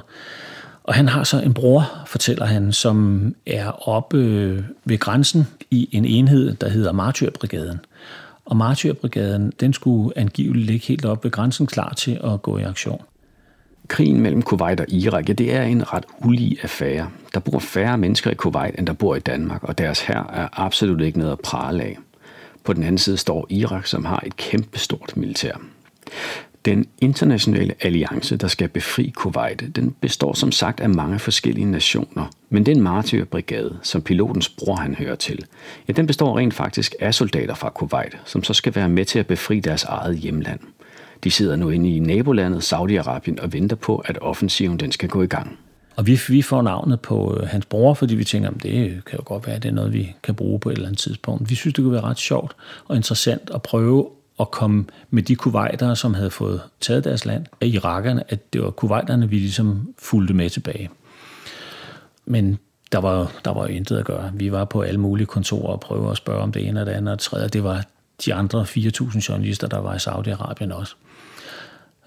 og 0.88 0.94
han 0.94 1.08
har 1.08 1.24
så 1.24 1.40
en 1.40 1.54
bror, 1.54 2.02
fortæller 2.06 2.46
han, 2.46 2.72
som 2.72 3.34
er 3.46 3.88
oppe 3.88 4.18
ved 4.84 4.98
grænsen 4.98 5.46
i 5.70 5.88
en 5.92 6.04
enhed, 6.04 6.54
der 6.54 6.68
hedder 6.68 6.92
Martyrbrigaden. 6.92 7.80
Og 8.44 8.56
Martyrbrigaden, 8.56 9.52
den 9.60 9.72
skulle 9.72 10.18
angiveligt 10.18 10.66
ligge 10.66 10.86
helt 10.86 11.04
oppe 11.04 11.24
ved 11.24 11.30
grænsen, 11.30 11.66
klar 11.66 11.92
til 11.92 12.20
at 12.24 12.42
gå 12.42 12.58
i 12.58 12.62
aktion. 12.62 13.02
Krigen 13.88 14.20
mellem 14.20 14.42
Kuwait 14.42 14.80
og 14.80 14.86
Irak, 14.88 15.28
ja, 15.28 15.32
det 15.32 15.54
er 15.54 15.62
en 15.62 15.92
ret 15.92 16.04
ulig 16.24 16.58
affære. 16.62 17.10
Der 17.34 17.40
bor 17.40 17.58
færre 17.58 17.98
mennesker 17.98 18.30
i 18.30 18.34
Kuwait, 18.34 18.74
end 18.78 18.86
der 18.86 18.92
bor 18.92 19.16
i 19.16 19.20
Danmark, 19.20 19.64
og 19.64 19.78
deres 19.78 20.00
her 20.00 20.24
er 20.32 20.48
absolut 20.52 21.00
ikke 21.00 21.18
noget 21.18 21.32
at 21.32 21.40
prale 21.40 21.82
af. 21.82 21.98
På 22.64 22.72
den 22.72 22.82
anden 22.82 22.98
side 22.98 23.16
står 23.16 23.46
Irak, 23.50 23.86
som 23.86 24.04
har 24.04 24.22
et 24.26 24.36
kæmpestort 24.36 25.16
militær. 25.16 25.60
Den 26.68 26.86
internationale 27.00 27.74
alliance, 27.80 28.36
der 28.36 28.48
skal 28.48 28.68
befri 28.68 29.12
Kuwait, 29.16 29.76
den 29.76 29.94
består 30.00 30.32
som 30.32 30.52
sagt 30.52 30.80
af 30.80 30.90
mange 30.90 31.18
forskellige 31.18 31.70
nationer. 31.70 32.30
Men 32.50 32.66
den 32.66 32.82
martyrbrigade, 32.82 33.78
som 33.82 34.02
pilotens 34.02 34.48
bror 34.48 34.76
han 34.76 34.94
hører 34.94 35.14
til, 35.14 35.44
ja, 35.88 35.92
den 35.92 36.06
består 36.06 36.38
rent 36.38 36.54
faktisk 36.54 36.94
af 37.00 37.14
soldater 37.14 37.54
fra 37.54 37.70
Kuwait, 37.70 38.16
som 38.24 38.44
så 38.44 38.54
skal 38.54 38.74
være 38.74 38.88
med 38.88 39.04
til 39.04 39.18
at 39.18 39.26
befri 39.26 39.60
deres 39.60 39.84
eget 39.84 40.18
hjemland. 40.18 40.60
De 41.24 41.30
sidder 41.30 41.56
nu 41.56 41.70
inde 41.70 41.96
i 41.96 41.98
nabolandet 41.98 42.72
Saudi-Arabien 42.72 43.42
og 43.42 43.52
venter 43.52 43.76
på, 43.76 43.96
at 43.96 44.18
offensiven 44.22 44.80
den 44.80 44.92
skal 44.92 45.08
gå 45.08 45.22
i 45.22 45.26
gang. 45.26 45.58
Og 45.96 46.06
vi, 46.06 46.20
vi 46.28 46.42
får 46.42 46.62
navnet 46.62 47.00
på 47.00 47.38
øh, 47.40 47.48
hans 47.48 47.66
bror, 47.66 47.94
fordi 47.94 48.14
vi 48.14 48.24
tænker, 48.24 48.50
at 48.50 48.62
det 48.62 48.86
øh, 48.86 48.90
kan 48.90 49.18
jo 49.18 49.22
godt 49.24 49.46
være, 49.46 49.56
at 49.56 49.62
det 49.62 49.68
er 49.68 49.74
noget, 49.74 49.92
vi 49.92 50.14
kan 50.22 50.34
bruge 50.34 50.60
på 50.60 50.68
et 50.68 50.72
eller 50.72 50.86
andet 50.86 50.98
tidspunkt. 50.98 51.50
Vi 51.50 51.54
synes, 51.54 51.74
det 51.74 51.82
kunne 51.82 51.92
være 51.92 52.04
ret 52.04 52.18
sjovt 52.18 52.56
og 52.88 52.96
interessant 52.96 53.50
at 53.54 53.62
prøve 53.62 54.08
at 54.40 54.50
komme 54.50 54.84
med 55.10 55.22
de 55.22 55.36
kuwaitere, 55.36 55.96
som 55.96 56.14
havde 56.14 56.30
fået 56.30 56.60
taget 56.80 57.04
deres 57.04 57.24
land 57.24 57.46
af 57.60 57.66
irakerne, 57.66 58.22
at 58.28 58.52
det 58.52 58.62
var 58.62 58.70
kuwaiterne, 58.70 59.30
vi 59.30 59.38
ligesom 59.38 59.94
fulgte 59.98 60.34
med 60.34 60.50
tilbage. 60.50 60.90
Men 62.26 62.58
der 62.92 62.98
var, 62.98 63.32
der 63.44 63.50
var 63.50 63.62
jo 63.62 63.68
intet 63.74 63.98
at 63.98 64.04
gøre. 64.04 64.30
Vi 64.34 64.52
var 64.52 64.64
på 64.64 64.80
alle 64.80 65.00
mulige 65.00 65.26
kontorer 65.26 65.72
og 65.72 65.80
prøvede 65.80 66.10
at 66.10 66.16
spørge 66.16 66.42
om 66.42 66.52
det 66.52 66.68
ene 66.68 66.80
og 66.80 66.86
det 66.86 66.92
andet 66.92 67.12
og 67.12 67.18
det 67.18 67.24
tredje. 67.24 67.48
Det 67.48 67.64
var 67.64 67.84
de 68.26 68.34
andre 68.34 68.62
4.000 68.62 69.28
journalister, 69.28 69.66
der 69.66 69.78
var 69.78 69.94
i 69.94 69.98
Saudi-Arabien 69.98 70.74
også. 70.74 70.94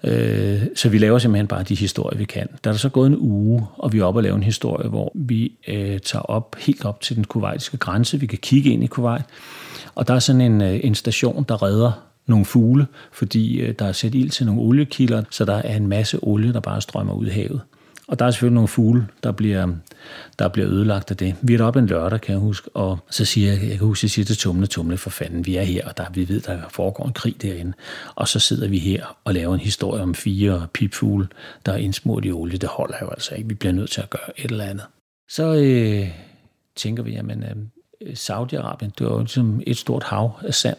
Øh, 0.04 0.62
så 0.74 0.88
vi 0.88 0.98
laver 0.98 1.18
simpelthen 1.18 1.46
bare 1.46 1.62
de 1.62 1.74
historier, 1.74 2.18
vi 2.18 2.24
kan. 2.24 2.48
Der 2.64 2.70
er 2.70 2.72
der 2.72 2.78
så 2.78 2.88
gået 2.88 3.06
en 3.06 3.16
uge, 3.18 3.66
og 3.76 3.92
vi 3.92 3.98
er 3.98 4.04
oppe 4.04 4.18
og 4.18 4.22
lave 4.22 4.36
en 4.36 4.42
historie, 4.42 4.88
hvor 4.88 5.12
vi 5.14 5.52
øh, 5.68 5.98
tager 5.98 6.22
op 6.22 6.56
helt 6.58 6.84
op 6.84 7.00
til 7.00 7.16
den 7.16 7.24
kuwaitiske 7.24 7.76
grænse. 7.76 8.20
Vi 8.20 8.26
kan 8.26 8.38
kigge 8.38 8.70
ind 8.70 8.84
i 8.84 8.86
Kuwait, 8.86 9.24
og 9.94 10.08
der 10.08 10.14
er 10.14 10.18
sådan 10.18 10.40
en, 10.40 10.60
øh, 10.60 10.80
en 10.82 10.94
station, 10.94 11.44
der 11.48 11.62
redder 11.62 11.92
nogle 12.26 12.44
fugle, 12.44 12.86
fordi 13.12 13.60
øh, 13.60 13.74
der 13.78 13.84
er 13.84 13.92
sat 13.92 14.14
ild 14.14 14.30
til 14.30 14.46
nogle 14.46 14.60
oliekilder, 14.60 15.22
så 15.30 15.44
der 15.44 15.54
er 15.54 15.76
en 15.76 15.86
masse 15.86 16.18
olie, 16.22 16.52
der 16.52 16.60
bare 16.60 16.80
strømmer 16.80 17.14
ud 17.14 17.26
i 17.26 17.30
havet. 17.30 17.60
Og 18.12 18.18
der 18.18 18.24
er 18.24 18.30
selvfølgelig 18.30 18.54
nogle 18.54 18.68
fugle, 18.68 19.06
der 19.22 19.32
bliver, 19.32 19.68
der 20.38 20.48
bliver 20.48 20.68
ødelagt 20.68 21.10
af 21.10 21.16
det. 21.16 21.34
Vi 21.42 21.54
er 21.54 21.58
deroppe 21.58 21.78
en 21.78 21.86
lørdag, 21.86 22.20
kan 22.20 22.32
jeg 22.32 22.40
huske, 22.40 22.70
og 22.74 22.98
så 23.10 23.24
siger 23.24 23.52
jeg, 23.52 23.62
jeg 23.62 23.78
kan 23.78 23.86
huske, 23.86 24.04
jeg 24.04 24.10
siger 24.10 24.24
til 24.24 24.36
Tumle, 24.36 24.66
Tumle 24.66 24.96
for 24.96 25.10
fanden, 25.10 25.46
vi 25.46 25.56
er 25.56 25.62
her, 25.62 25.88
og 25.88 25.96
der, 25.96 26.04
vi 26.14 26.28
ved, 26.28 26.40
der 26.40 26.58
foregår 26.68 27.06
en 27.06 27.12
krig 27.12 27.42
derinde. 27.42 27.72
Og 28.14 28.28
så 28.28 28.38
sidder 28.38 28.68
vi 28.68 28.78
her 28.78 29.18
og 29.24 29.34
laver 29.34 29.54
en 29.54 29.60
historie 29.60 30.02
om 30.02 30.14
fire 30.14 30.66
pipfugle, 30.74 31.28
der 31.66 31.72
er 31.72 31.76
indsmurt 31.76 32.24
i 32.24 32.32
olie. 32.32 32.58
Det 32.58 32.68
holder 32.68 32.96
jo 33.02 33.08
altså 33.10 33.34
ikke. 33.34 33.48
Vi 33.48 33.54
bliver 33.54 33.72
nødt 33.72 33.90
til 33.90 34.00
at 34.00 34.10
gøre 34.10 34.40
et 34.40 34.50
eller 34.50 34.64
andet. 34.64 34.84
Så 35.28 35.54
øh, 35.54 36.08
tænker 36.76 37.02
vi, 37.02 37.12
jamen, 37.12 37.42
øh, 37.42 37.56
Saudi-Arabien, 38.12 38.90
det 38.98 39.00
er 39.00 39.10
jo 39.10 39.18
ligesom 39.18 39.60
et 39.66 39.76
stort 39.76 40.02
hav 40.02 40.38
af 40.44 40.54
sand. 40.54 40.78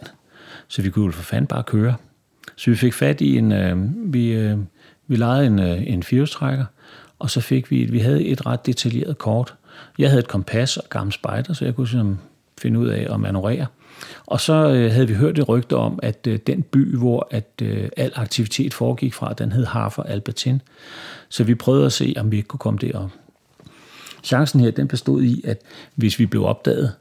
Så 0.67 0.81
vi 0.81 0.89
kunne 0.89 1.05
jo 1.05 1.11
for 1.11 1.23
fanden 1.23 1.47
bare 1.47 1.63
køre. 1.63 1.95
Så 2.55 2.69
vi 2.69 2.75
fik 2.75 2.93
fat 2.93 3.21
i 3.21 3.37
en, 3.37 3.51
øh, 3.51 3.77
vi, 4.13 4.31
øh, 4.31 4.57
vi 5.07 5.15
lejede 5.15 5.47
en, 5.47 5.59
øh, 5.59 5.83
en 5.87 6.03
firehjulstrækker, 6.03 6.65
og 7.19 7.29
så 7.29 7.41
fik 7.41 7.71
vi, 7.71 7.85
vi 7.85 7.99
havde 7.99 8.25
et 8.25 8.45
ret 8.45 8.65
detaljeret 8.65 9.17
kort. 9.17 9.55
Jeg 9.97 10.09
havde 10.09 10.19
et 10.19 10.27
kompas 10.27 10.77
og 10.77 10.89
gammel 10.89 11.13
spejder, 11.13 11.53
så 11.53 11.65
jeg 11.65 11.75
kunne 11.75 11.87
sådan 11.87 12.19
finde 12.57 12.79
ud 12.79 12.87
af 12.87 13.13
at 13.13 13.19
manøvrere. 13.19 13.65
Og 14.25 14.41
så 14.41 14.53
øh, 14.53 14.91
havde 14.91 15.07
vi 15.07 15.13
hørt 15.13 15.39
et 15.39 15.49
rygte 15.49 15.75
om, 15.75 15.99
at 16.03 16.27
øh, 16.27 16.39
den 16.47 16.63
by, 16.63 16.97
hvor 16.97 17.27
at 17.31 17.49
øh, 17.61 17.89
al 17.97 18.11
aktivitet 18.15 18.73
foregik 18.73 19.13
fra, 19.13 19.33
den 19.33 19.51
hed 19.51 19.65
Harfer 19.65 20.03
Albertin. 20.03 20.61
Så 21.29 21.43
vi 21.43 21.55
prøvede 21.55 21.85
at 21.85 21.93
se, 21.93 22.13
om 22.17 22.31
vi 22.31 22.37
ikke 22.37 22.47
kunne 22.47 22.59
komme 22.59 22.79
derop. 22.79 23.11
Chancen 24.23 24.59
her, 24.59 24.71
den 24.71 24.87
bestod 24.87 25.23
i, 25.23 25.41
at 25.45 25.61
hvis 25.95 26.19
vi 26.19 26.25
blev 26.25 26.45
opdaget, 26.45 26.93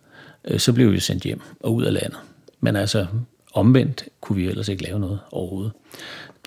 øh, 0.45 0.61
så 0.61 0.73
blev 0.73 0.92
vi 0.92 1.00
sendt 1.00 1.23
hjem 1.23 1.40
og 1.61 1.75
ud 1.75 1.85
af 1.85 1.92
landet. 1.92 2.19
Men 2.61 2.76
altså, 2.76 3.07
Omvendt 3.52 4.04
kunne 4.21 4.37
vi 4.37 4.47
ellers 4.47 4.68
ikke 4.68 4.82
lave 4.82 5.00
noget 5.00 5.18
overhovedet. 5.32 5.73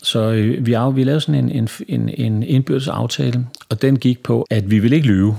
Så 0.04 0.20
øh, 0.20 0.66
vi, 0.66 0.74
af, 0.74 0.96
vi 0.96 1.04
lavede 1.04 1.22
sådan 1.22 1.50
en, 1.50 1.52
en, 1.52 1.70
en, 1.88 2.10
en 2.10 2.44
indbyrdes 2.44 2.88
aftale, 2.88 3.48
og 3.70 3.82
den 3.82 4.00
gik 4.00 4.24
på, 4.24 4.46
at 4.50 4.72
vi 4.72 4.80
vil 4.80 4.94
ikke 4.94 5.08
lyve. 5.08 5.36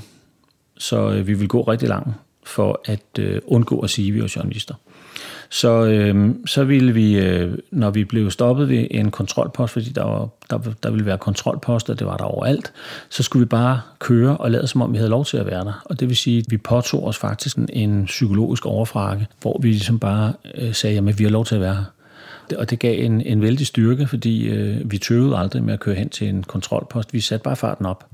Så 0.79 1.11
øh, 1.11 1.27
vi 1.27 1.35
vil 1.35 1.49
gå 1.49 1.63
rigtig 1.63 1.89
langt 1.89 2.17
for 2.45 2.81
at 2.85 3.19
øh, 3.19 3.41
undgå 3.47 3.81
at 3.81 3.91
sige, 3.91 4.09
at 4.09 4.15
vi 4.15 4.21
var 4.21 4.33
journalister. 4.37 4.75
Så, 5.51 5.85
øh, 5.85 6.35
så 6.47 6.65
ville 6.65 6.93
vi, 6.93 7.19
øh, 7.19 7.59
når 7.71 7.91
vi 7.91 8.05
blev 8.05 8.31
stoppet 8.31 8.69
ved 8.69 8.87
en 8.91 9.11
kontrolpost, 9.11 9.73
fordi 9.73 9.91
der, 9.91 10.05
var, 10.05 10.29
der, 10.51 10.59
der 10.83 10.91
ville 10.91 11.07
være 11.07 11.19
kontrolposter, 11.19 11.95
det 11.95 12.07
var 12.07 12.17
der 12.17 12.25
overalt, 12.25 12.73
så 13.09 13.23
skulle 13.23 13.41
vi 13.41 13.49
bare 13.49 13.81
køre 13.99 14.37
og 14.37 14.51
lade 14.51 14.67
som 14.67 14.83
om 14.83 14.93
vi 14.93 14.97
havde 14.97 15.11
lov 15.11 15.25
til 15.25 15.37
at 15.37 15.47
være 15.47 15.65
der. 15.65 15.83
Og 15.85 16.01
det 16.01 16.09
vil 16.09 16.17
sige, 16.17 16.39
at 16.39 16.45
vi 16.49 16.57
påtog 16.57 17.07
os 17.07 17.19
faktisk 17.19 17.57
en, 17.57 17.69
en 17.73 18.05
psykologisk 18.05 18.67
overfrakke, 18.67 19.27
hvor 19.41 19.59
vi 19.63 19.69
ligesom 19.69 19.99
bare 19.99 20.33
øh, 20.55 20.75
sagde, 20.75 20.99
at 20.99 21.19
vi 21.19 21.25
har 21.25 21.31
lov 21.31 21.45
til 21.45 21.55
at 21.55 21.61
være 21.61 21.75
her. 21.75 21.85
Og 22.59 22.71
det 22.71 22.79
gav 22.79 23.05
en, 23.05 23.21
en 23.21 23.43
vældig 23.43 23.67
styrke, 23.67 24.07
fordi 24.07 24.49
øh, 24.49 24.91
vi 24.91 24.99
tøvede 24.99 25.37
aldrig 25.37 25.63
med 25.65 25.75
at 25.75 25.81
køre 25.81 25.95
hen 25.95 26.09
til 26.09 26.29
en 26.29 26.43
kontrolpost. 26.43 27.13
Vi 27.13 27.21
satte 27.21 27.45
bare 27.45 27.57
farten 27.57 27.87
op. 27.87 28.07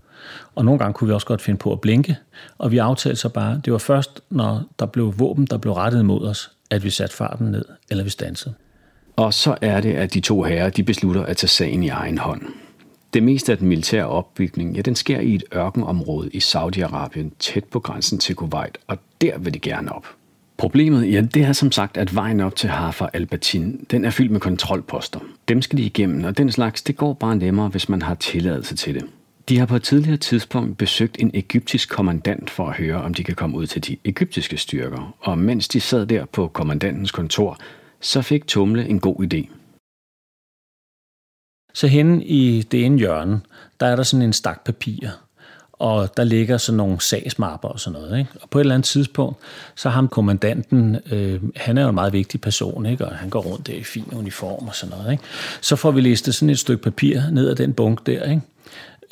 Og 0.54 0.64
nogle 0.64 0.78
gange 0.78 0.94
kunne 0.94 1.08
vi 1.08 1.14
også 1.14 1.26
godt 1.26 1.42
finde 1.42 1.58
på 1.58 1.72
at 1.72 1.80
blinke, 1.80 2.16
og 2.58 2.70
vi 2.70 2.78
aftalte 2.78 3.20
så 3.20 3.28
bare, 3.28 3.60
det 3.64 3.72
var 3.72 3.78
først, 3.78 4.20
når 4.30 4.62
der 4.78 4.86
blev 4.86 5.14
våben, 5.18 5.46
der 5.46 5.56
blev 5.56 5.72
rettet 5.72 6.04
mod 6.04 6.26
os, 6.26 6.50
at 6.72 6.84
vi 6.84 6.90
satte 6.90 7.16
farten 7.16 7.46
ned, 7.46 7.64
eller 7.90 8.04
vi 8.04 8.10
stansede. 8.10 8.54
Og 9.16 9.34
så 9.34 9.56
er 9.60 9.80
det, 9.80 9.92
at 9.92 10.14
de 10.14 10.20
to 10.20 10.42
herrer 10.42 10.70
de 10.70 10.82
beslutter 10.82 11.22
at 11.22 11.36
tage 11.36 11.48
sagen 11.48 11.82
i 11.82 11.88
egen 11.88 12.18
hånd. 12.18 12.42
Det 13.14 13.22
meste 13.22 13.52
af 13.52 13.58
den 13.58 13.68
militære 13.68 14.06
opbygning, 14.06 14.76
ja, 14.76 14.80
den 14.80 14.94
sker 14.94 15.20
i 15.20 15.34
et 15.34 15.44
ørkenområde 15.54 16.30
i 16.30 16.38
Saudi-Arabien, 16.38 17.36
tæt 17.38 17.64
på 17.64 17.80
grænsen 17.80 18.18
til 18.18 18.34
Kuwait, 18.34 18.78
og 18.86 18.98
der 19.20 19.38
vil 19.38 19.54
de 19.54 19.58
gerne 19.58 19.92
op. 19.92 20.06
Problemet, 20.56 21.12
ja, 21.12 21.20
det 21.20 21.42
er 21.42 21.52
som 21.52 21.72
sagt, 21.72 21.96
at 21.96 22.14
vejen 22.14 22.40
op 22.40 22.56
til 22.56 22.70
Hafa 22.70 23.06
al-Batin, 23.12 23.86
den 23.90 24.04
er 24.04 24.10
fyldt 24.10 24.30
med 24.30 24.40
kontrolposter. 24.40 25.20
Dem 25.48 25.62
skal 25.62 25.78
de 25.78 25.82
igennem, 25.82 26.24
og 26.24 26.38
den 26.38 26.52
slags, 26.52 26.82
det 26.82 26.96
går 26.96 27.12
bare 27.12 27.36
nemmere, 27.36 27.68
hvis 27.68 27.88
man 27.88 28.02
har 28.02 28.14
tilladelse 28.14 28.76
til 28.76 28.94
det. 28.94 29.04
De 29.52 29.58
har 29.58 29.66
på 29.66 29.76
et 29.76 29.82
tidligere 29.82 30.16
tidspunkt 30.16 30.78
besøgt 30.78 31.16
en 31.20 31.30
egyptisk 31.34 31.88
kommandant 31.88 32.50
for 32.50 32.68
at 32.68 32.76
høre, 32.76 33.02
om 33.02 33.14
de 33.14 33.24
kan 33.24 33.34
komme 33.34 33.56
ud 33.56 33.66
til 33.66 33.86
de 33.86 33.96
egyptiske 34.04 34.56
styrker. 34.56 35.16
Og 35.20 35.38
mens 35.38 35.68
de 35.68 35.80
sad 35.80 36.06
der 36.06 36.24
på 36.24 36.48
kommandantens 36.48 37.10
kontor, 37.10 37.58
så 38.00 38.22
fik 38.22 38.46
Tumle 38.46 38.88
en 38.88 39.00
god 39.00 39.16
idé. 39.16 39.50
Så 41.74 41.86
henne 41.86 42.24
i 42.24 42.62
det 42.62 42.84
ene 42.84 42.98
hjørne, 42.98 43.40
der 43.80 43.86
er 43.86 43.96
der 43.96 44.02
sådan 44.02 44.26
en 44.26 44.32
stak 44.32 44.64
papir, 44.64 45.08
og 45.72 46.16
der 46.16 46.24
ligger 46.24 46.56
sådan 46.56 46.76
nogle 46.76 47.00
sagsmapper 47.00 47.68
og 47.68 47.80
sådan 47.80 48.00
noget. 48.00 48.18
Ikke? 48.18 48.30
Og 48.42 48.50
på 48.50 48.58
et 48.58 48.60
eller 48.60 48.74
andet 48.74 48.86
tidspunkt, 48.86 49.38
så 49.74 49.88
ham 49.88 50.08
kommandanten, 50.08 50.96
øh, 51.10 51.42
han 51.56 51.78
er 51.78 51.82
jo 51.82 51.88
en 51.88 51.94
meget 51.94 52.12
vigtig 52.12 52.40
person, 52.40 52.86
ikke? 52.86 53.06
og 53.06 53.16
han 53.16 53.30
går 53.30 53.40
rundt 53.40 53.66
der 53.66 53.74
i 53.74 53.84
fin 53.84 54.04
uniform 54.12 54.68
og 54.68 54.74
sådan 54.74 54.96
noget. 54.96 55.12
Ikke? 55.12 55.24
Så 55.60 55.76
får 55.76 55.90
vi 55.90 56.00
listet 56.00 56.34
sådan 56.34 56.50
et 56.50 56.58
stykke 56.58 56.82
papir 56.82 57.20
ned 57.30 57.48
ad 57.48 57.56
den 57.56 57.72
bunk 57.72 58.06
der, 58.06 58.30
ikke? 58.30 58.42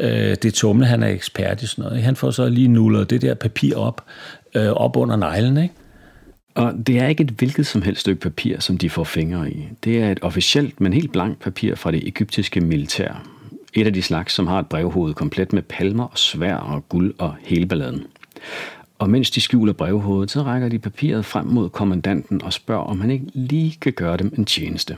Øh, 0.01 0.37
det 0.43 0.55
Tumle, 0.55 0.87
han 0.87 1.03
er 1.03 1.09
ekspert 1.09 1.63
i 1.63 1.67
sådan 1.67 1.83
noget. 1.83 1.97
Ikke? 1.97 2.07
Han 2.07 2.17
får 2.17 2.31
så 2.31 2.49
lige 2.49 2.69
nullet 2.69 3.11
det 3.11 3.23
der 3.23 3.35
papir 3.35 3.77
op, 3.77 4.05
øh, 4.55 4.69
op 4.69 4.97
under 4.97 5.17
neglen, 5.17 5.57
ikke? 5.57 5.75
Og 6.55 6.73
det 6.87 6.99
er 6.99 7.07
ikke 7.07 7.25
et 7.25 7.31
hvilket 7.31 7.67
som 7.67 7.83
helst 7.83 8.01
stykke 8.01 8.21
papir, 8.21 8.61
som 8.61 8.79
de 8.79 8.91
får 8.91 9.05
fingre 9.05 9.51
i. 9.51 9.69
Det 9.85 10.03
er 10.03 10.13
et 10.13 10.19
officielt, 10.23 10.81
men 10.81 10.93
helt 10.93 11.13
blankt 11.13 11.41
papir 11.41 11.75
fra 11.75 11.91
det 11.91 12.09
egyptiske 12.09 12.61
militær. 12.61 13.23
Et 13.75 13.87
af 13.87 13.93
de 13.93 14.03
slags, 14.03 14.35
som 14.35 14.47
har 14.47 14.59
et 14.59 14.67
brevhoved 14.67 15.15
komplet 15.15 15.53
med 15.53 15.63
palmer 15.63 16.05
og 16.05 16.19
svær 16.19 16.55
og 16.55 16.89
guld 16.89 17.15
og 17.19 17.35
hele 17.45 17.67
balladen. 17.67 18.03
Og 18.99 19.11
mens 19.11 19.31
de 19.31 19.41
skjuler 19.41 19.73
brevhovedet, 19.73 20.31
så 20.31 20.43
rækker 20.43 20.69
de 20.69 20.79
papiret 20.79 21.25
frem 21.25 21.47
mod 21.47 21.69
kommandanten 21.69 22.43
og 22.43 22.53
spørger, 22.53 22.83
om 22.83 23.01
han 23.01 23.11
ikke 23.11 23.27
lige 23.35 23.77
kan 23.81 23.93
gøre 23.93 24.17
dem 24.17 24.35
en 24.39 24.45
tjeneste. 24.45 24.97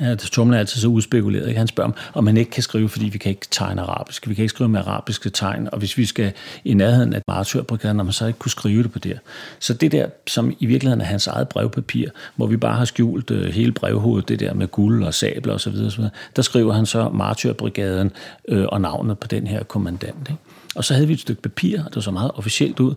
Ja, 0.00 0.10
det 0.10 0.20
Tumlen 0.20 0.54
er 0.54 0.58
altid 0.58 0.80
så 0.80 0.88
udspekuleret. 0.88 1.48
Ikke? 1.48 1.58
Han 1.58 1.66
spørger, 1.66 1.90
om 2.14 2.24
man 2.24 2.36
ikke 2.36 2.50
kan 2.50 2.62
skrive, 2.62 2.88
fordi 2.88 3.08
vi 3.08 3.18
kan 3.18 3.30
ikke 3.30 3.46
tegne 3.50 3.82
arabisk. 3.82 4.28
Vi 4.28 4.34
kan 4.34 4.42
ikke 4.42 4.50
skrive 4.50 4.68
med 4.68 4.80
arabiske 4.80 5.30
tegn, 5.30 5.68
og 5.72 5.78
hvis 5.78 5.98
vi 5.98 6.06
skal 6.06 6.32
i 6.64 6.74
nærheden 6.74 7.12
af 7.14 7.22
martyrbrigaden, 7.28 7.96
man 7.96 8.12
så 8.12 8.26
ikke 8.26 8.38
kunne 8.38 8.50
skrive 8.50 8.82
det 8.82 8.92
på 8.92 8.98
det. 8.98 9.18
Så 9.58 9.74
det 9.74 9.92
der, 9.92 10.06
som 10.26 10.56
i 10.60 10.66
virkeligheden 10.66 11.00
er 11.00 11.04
hans 11.04 11.26
eget 11.26 11.48
brevpapir, 11.48 12.08
hvor 12.36 12.46
vi 12.46 12.56
bare 12.56 12.76
har 12.76 12.84
skjult 12.84 13.30
øh, 13.30 13.52
hele 13.52 13.72
brevhovedet, 13.72 14.28
det 14.28 14.40
der 14.40 14.54
med 14.54 14.68
guld 14.68 15.04
og 15.04 15.14
sabler 15.14 15.54
osv., 15.54 15.74
osv., 15.86 16.04
der 16.36 16.42
skriver 16.42 16.72
han 16.72 16.86
så 16.86 17.08
martyrbrigaden 17.08 18.10
øh, 18.48 18.64
og 18.68 18.80
navnet 18.80 19.18
på 19.18 19.28
den 19.28 19.46
her 19.46 19.62
kommandant. 19.62 20.28
Ikke? 20.30 20.55
Og 20.76 20.84
så 20.84 20.94
havde 20.94 21.06
vi 21.06 21.14
et 21.14 21.20
stykke 21.20 21.42
papir, 21.42 21.84
og 21.84 21.94
det 21.94 22.04
så 22.04 22.10
meget 22.10 22.30
officielt 22.34 22.80
ud, 22.80 22.94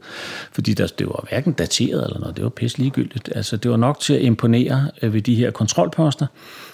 fordi 0.51 0.73
der, 0.73 0.87
det 0.87 1.07
var 1.07 1.25
hverken 1.29 1.53
dateret 1.53 2.03
eller 2.03 2.19
noget, 2.19 2.35
det 2.35 2.43
var 2.43 2.49
pisse 2.49 2.77
ligegyldigt. 2.77 3.29
Altså, 3.35 3.57
det 3.57 3.71
var 3.71 3.77
nok 3.77 3.99
til 3.99 4.13
at 4.13 4.21
imponere 4.21 4.91
øh, 5.01 5.13
ved 5.13 5.21
de 5.21 5.35
her 5.35 5.51
kontrolposter, 5.51 6.27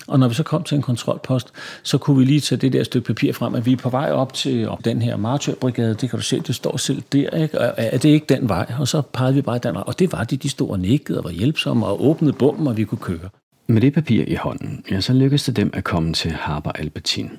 og 0.07 0.19
når 0.19 0.27
vi 0.27 0.33
så 0.33 0.43
kom 0.43 0.63
til 0.63 0.75
en 0.75 0.81
kontrolpost, 0.81 1.47
så 1.83 1.97
kunne 1.97 2.17
vi 2.17 2.25
lige 2.25 2.39
tage 2.39 2.61
det 2.61 2.73
der 2.73 2.83
stykke 2.83 3.07
papir 3.07 3.33
frem, 3.33 3.55
at 3.55 3.65
vi 3.65 3.71
er 3.71 3.77
på 3.77 3.89
vej 3.89 4.11
op 4.11 4.33
til 4.33 4.69
op 4.69 4.85
den 4.85 5.01
her 5.01 5.17
martyrbrigade. 5.17 5.93
Det 5.93 6.09
kan 6.09 6.19
du 6.19 6.23
se, 6.23 6.39
det 6.39 6.55
står 6.55 6.77
selv 6.77 7.01
der. 7.13 7.29
Ikke? 7.29 7.59
Og 7.59 7.73
er 7.77 7.97
det 7.97 8.09
ikke 8.09 8.25
den 8.29 8.49
vej? 8.49 8.73
Og 8.79 8.87
så 8.87 9.01
pegede 9.01 9.33
vi 9.33 9.41
bare 9.41 9.57
den 9.57 9.73
vej. 9.73 9.83
Og 9.87 9.99
det 9.99 10.11
var 10.11 10.23
de, 10.23 10.37
de 10.37 10.49
stod 10.49 10.69
og 10.69 10.79
nikkede 10.79 11.17
og 11.17 11.23
var 11.23 11.29
hjælpsomme 11.29 11.85
og 11.85 12.05
åbnede 12.05 12.33
bommen, 12.33 12.67
og 12.67 12.77
vi 12.77 12.83
kunne 12.83 12.99
køre. 12.99 13.29
Med 13.67 13.81
det 13.81 13.93
papir 13.93 14.23
i 14.27 14.35
hånden, 14.35 14.83
ja, 14.91 15.01
så 15.01 15.13
lykkedes 15.13 15.43
det 15.43 15.55
dem 15.55 15.69
at 15.73 15.83
komme 15.83 16.13
til 16.13 16.31
Harber 16.31 16.71
Albertin. 16.71 17.29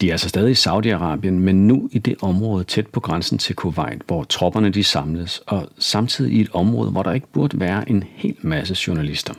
De 0.00 0.08
er 0.08 0.12
altså 0.12 0.28
stadig 0.28 0.50
i 0.50 0.54
Saudi-Arabien, 0.54 1.30
men 1.30 1.66
nu 1.68 1.88
i 1.92 1.98
det 1.98 2.16
område 2.22 2.64
tæt 2.64 2.86
på 2.86 3.00
grænsen 3.00 3.38
til 3.38 3.56
Kuwait, 3.56 4.02
hvor 4.06 4.24
tropperne 4.24 4.70
de 4.70 4.84
samles, 4.84 5.42
og 5.46 5.68
samtidig 5.78 6.32
i 6.32 6.40
et 6.40 6.48
område, 6.52 6.90
hvor 6.90 7.02
der 7.02 7.12
ikke 7.12 7.32
burde 7.32 7.60
være 7.60 7.90
en 7.90 8.04
hel 8.16 8.36
masse 8.42 8.76
journalister. 8.86 9.34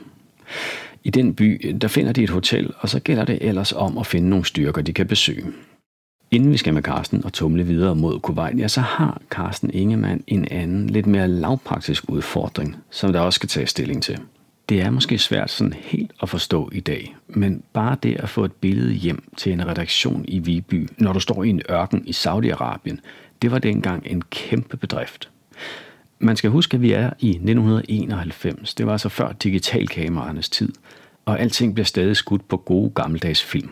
I 1.04 1.10
den 1.10 1.34
by, 1.34 1.76
der 1.80 1.88
finder 1.88 2.12
de 2.12 2.22
et 2.22 2.30
hotel, 2.30 2.70
og 2.78 2.88
så 2.88 3.00
gælder 3.00 3.24
det 3.24 3.38
ellers 3.40 3.72
om 3.72 3.98
at 3.98 4.06
finde 4.06 4.28
nogle 4.28 4.44
styrker, 4.44 4.82
de 4.82 4.92
kan 4.92 5.06
besøge. 5.06 5.46
Inden 6.30 6.52
vi 6.52 6.56
skal 6.56 6.74
med 6.74 6.82
Karsten 6.82 7.24
og 7.24 7.32
tumle 7.32 7.66
videre 7.66 7.96
mod 7.96 8.20
Kuwait, 8.20 8.58
ja, 8.58 8.68
så 8.68 8.80
har 8.80 9.20
Karsten 9.30 9.70
Ingemann 9.74 10.24
en 10.26 10.48
anden, 10.50 10.90
lidt 10.90 11.06
mere 11.06 11.28
lavpraktisk 11.28 12.04
udfordring, 12.08 12.76
som 12.90 13.12
der 13.12 13.20
også 13.20 13.36
skal 13.36 13.48
tage 13.48 13.66
stilling 13.66 14.02
til. 14.02 14.18
Det 14.70 14.80
er 14.80 14.90
måske 14.90 15.18
svært 15.18 15.50
sådan 15.50 15.72
helt 15.72 16.12
at 16.22 16.28
forstå 16.28 16.70
i 16.72 16.80
dag, 16.80 17.16
men 17.28 17.62
bare 17.72 17.96
det 18.02 18.16
at 18.16 18.28
få 18.28 18.44
et 18.44 18.52
billede 18.52 18.92
hjem 18.92 19.32
til 19.36 19.52
en 19.52 19.66
redaktion 19.66 20.24
i 20.28 20.38
Viby, 20.38 20.88
når 20.98 21.12
du 21.12 21.20
står 21.20 21.44
i 21.44 21.48
en 21.48 21.62
ørken 21.70 22.06
i 22.06 22.10
Saudi-Arabien, 22.10 22.98
det 23.42 23.50
var 23.50 23.58
dengang 23.58 24.06
en 24.06 24.22
kæmpe 24.22 24.76
bedrift. 24.76 25.30
Man 26.18 26.36
skal 26.36 26.50
huske, 26.50 26.74
at 26.74 26.82
vi 26.82 26.92
er 26.92 27.10
i 27.18 27.30
1991. 27.30 28.74
Det 28.74 28.86
var 28.86 28.92
altså 28.92 29.08
før 29.08 29.32
digitalkameraernes 29.32 30.48
tid, 30.48 30.72
og 31.24 31.40
alting 31.40 31.74
bliver 31.74 31.86
stadig 31.86 32.16
skudt 32.16 32.48
på 32.48 32.56
gode 32.56 32.90
gammeldags 32.90 33.42
film. 33.42 33.70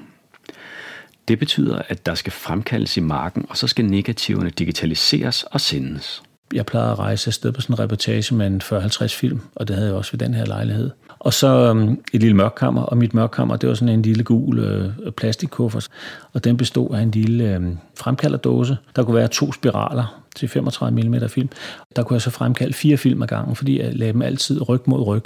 Det 1.29 1.39
betyder, 1.39 1.83
at 1.89 2.07
der 2.07 2.15
skal 2.15 2.33
fremkaldes 2.33 2.97
i 2.97 3.01
marken, 3.01 3.47
og 3.49 3.57
så 3.57 3.67
skal 3.67 3.85
negativerne 3.85 4.51
digitaliseres 4.51 5.43
og 5.43 5.61
sendes. 5.61 6.23
Jeg 6.55 6.67
plejede 6.67 6.91
at 6.91 6.99
rejse 6.99 7.29
afsted 7.29 7.53
på 7.53 7.61
sådan 7.61 7.75
en 7.75 7.79
reportage 7.79 8.35
med 8.35 8.47
en 8.47 8.63
40-50 8.65 9.07
film, 9.07 9.41
og 9.55 9.69
det 9.69 9.77
havde 9.77 9.89
jeg 9.89 9.97
også 9.97 10.13
ved 10.13 10.19
den 10.19 10.35
her 10.35 10.47
lejlighed. 10.47 10.91
Og 11.19 11.33
så 11.33 11.49
øhm, 11.49 12.01
et 12.13 12.21
lille 12.21 12.37
mørkkammer, 12.37 12.83
og 12.83 12.97
mit 12.97 13.15
mørkkammer, 13.15 13.57
det 13.57 13.69
var 13.69 13.75
sådan 13.75 13.95
en 13.95 14.03
lille 14.03 14.25
gul 14.25 14.59
øh, 14.59 15.13
plastikkuffert, 15.17 15.89
og 16.33 16.45
den 16.45 16.57
bestod 16.57 16.95
af 16.95 17.01
en 17.01 17.11
lille 17.11 17.55
øh, 17.55 17.63
fremkalderdåse. 17.99 18.77
Der 18.97 19.05
kunne 19.05 19.17
være 19.17 19.29
to 19.29 19.53
spiraler 19.53 20.23
til 20.37 20.49
35 20.49 21.03
mm 21.03 21.29
film. 21.29 21.49
Der 21.97 22.03
kunne 22.03 22.15
jeg 22.15 22.23
så 22.23 22.31
fremkalde 22.31 22.73
fire 22.73 22.97
film 22.97 23.23
ad 23.23 23.29
gangen, 23.29 23.57
fordi 23.57 23.81
jeg 23.81 23.95
lagde 23.95 24.13
dem 24.13 24.23
altid 24.23 24.69
ryg 24.69 24.81
mod 24.87 25.07
ryg. 25.07 25.25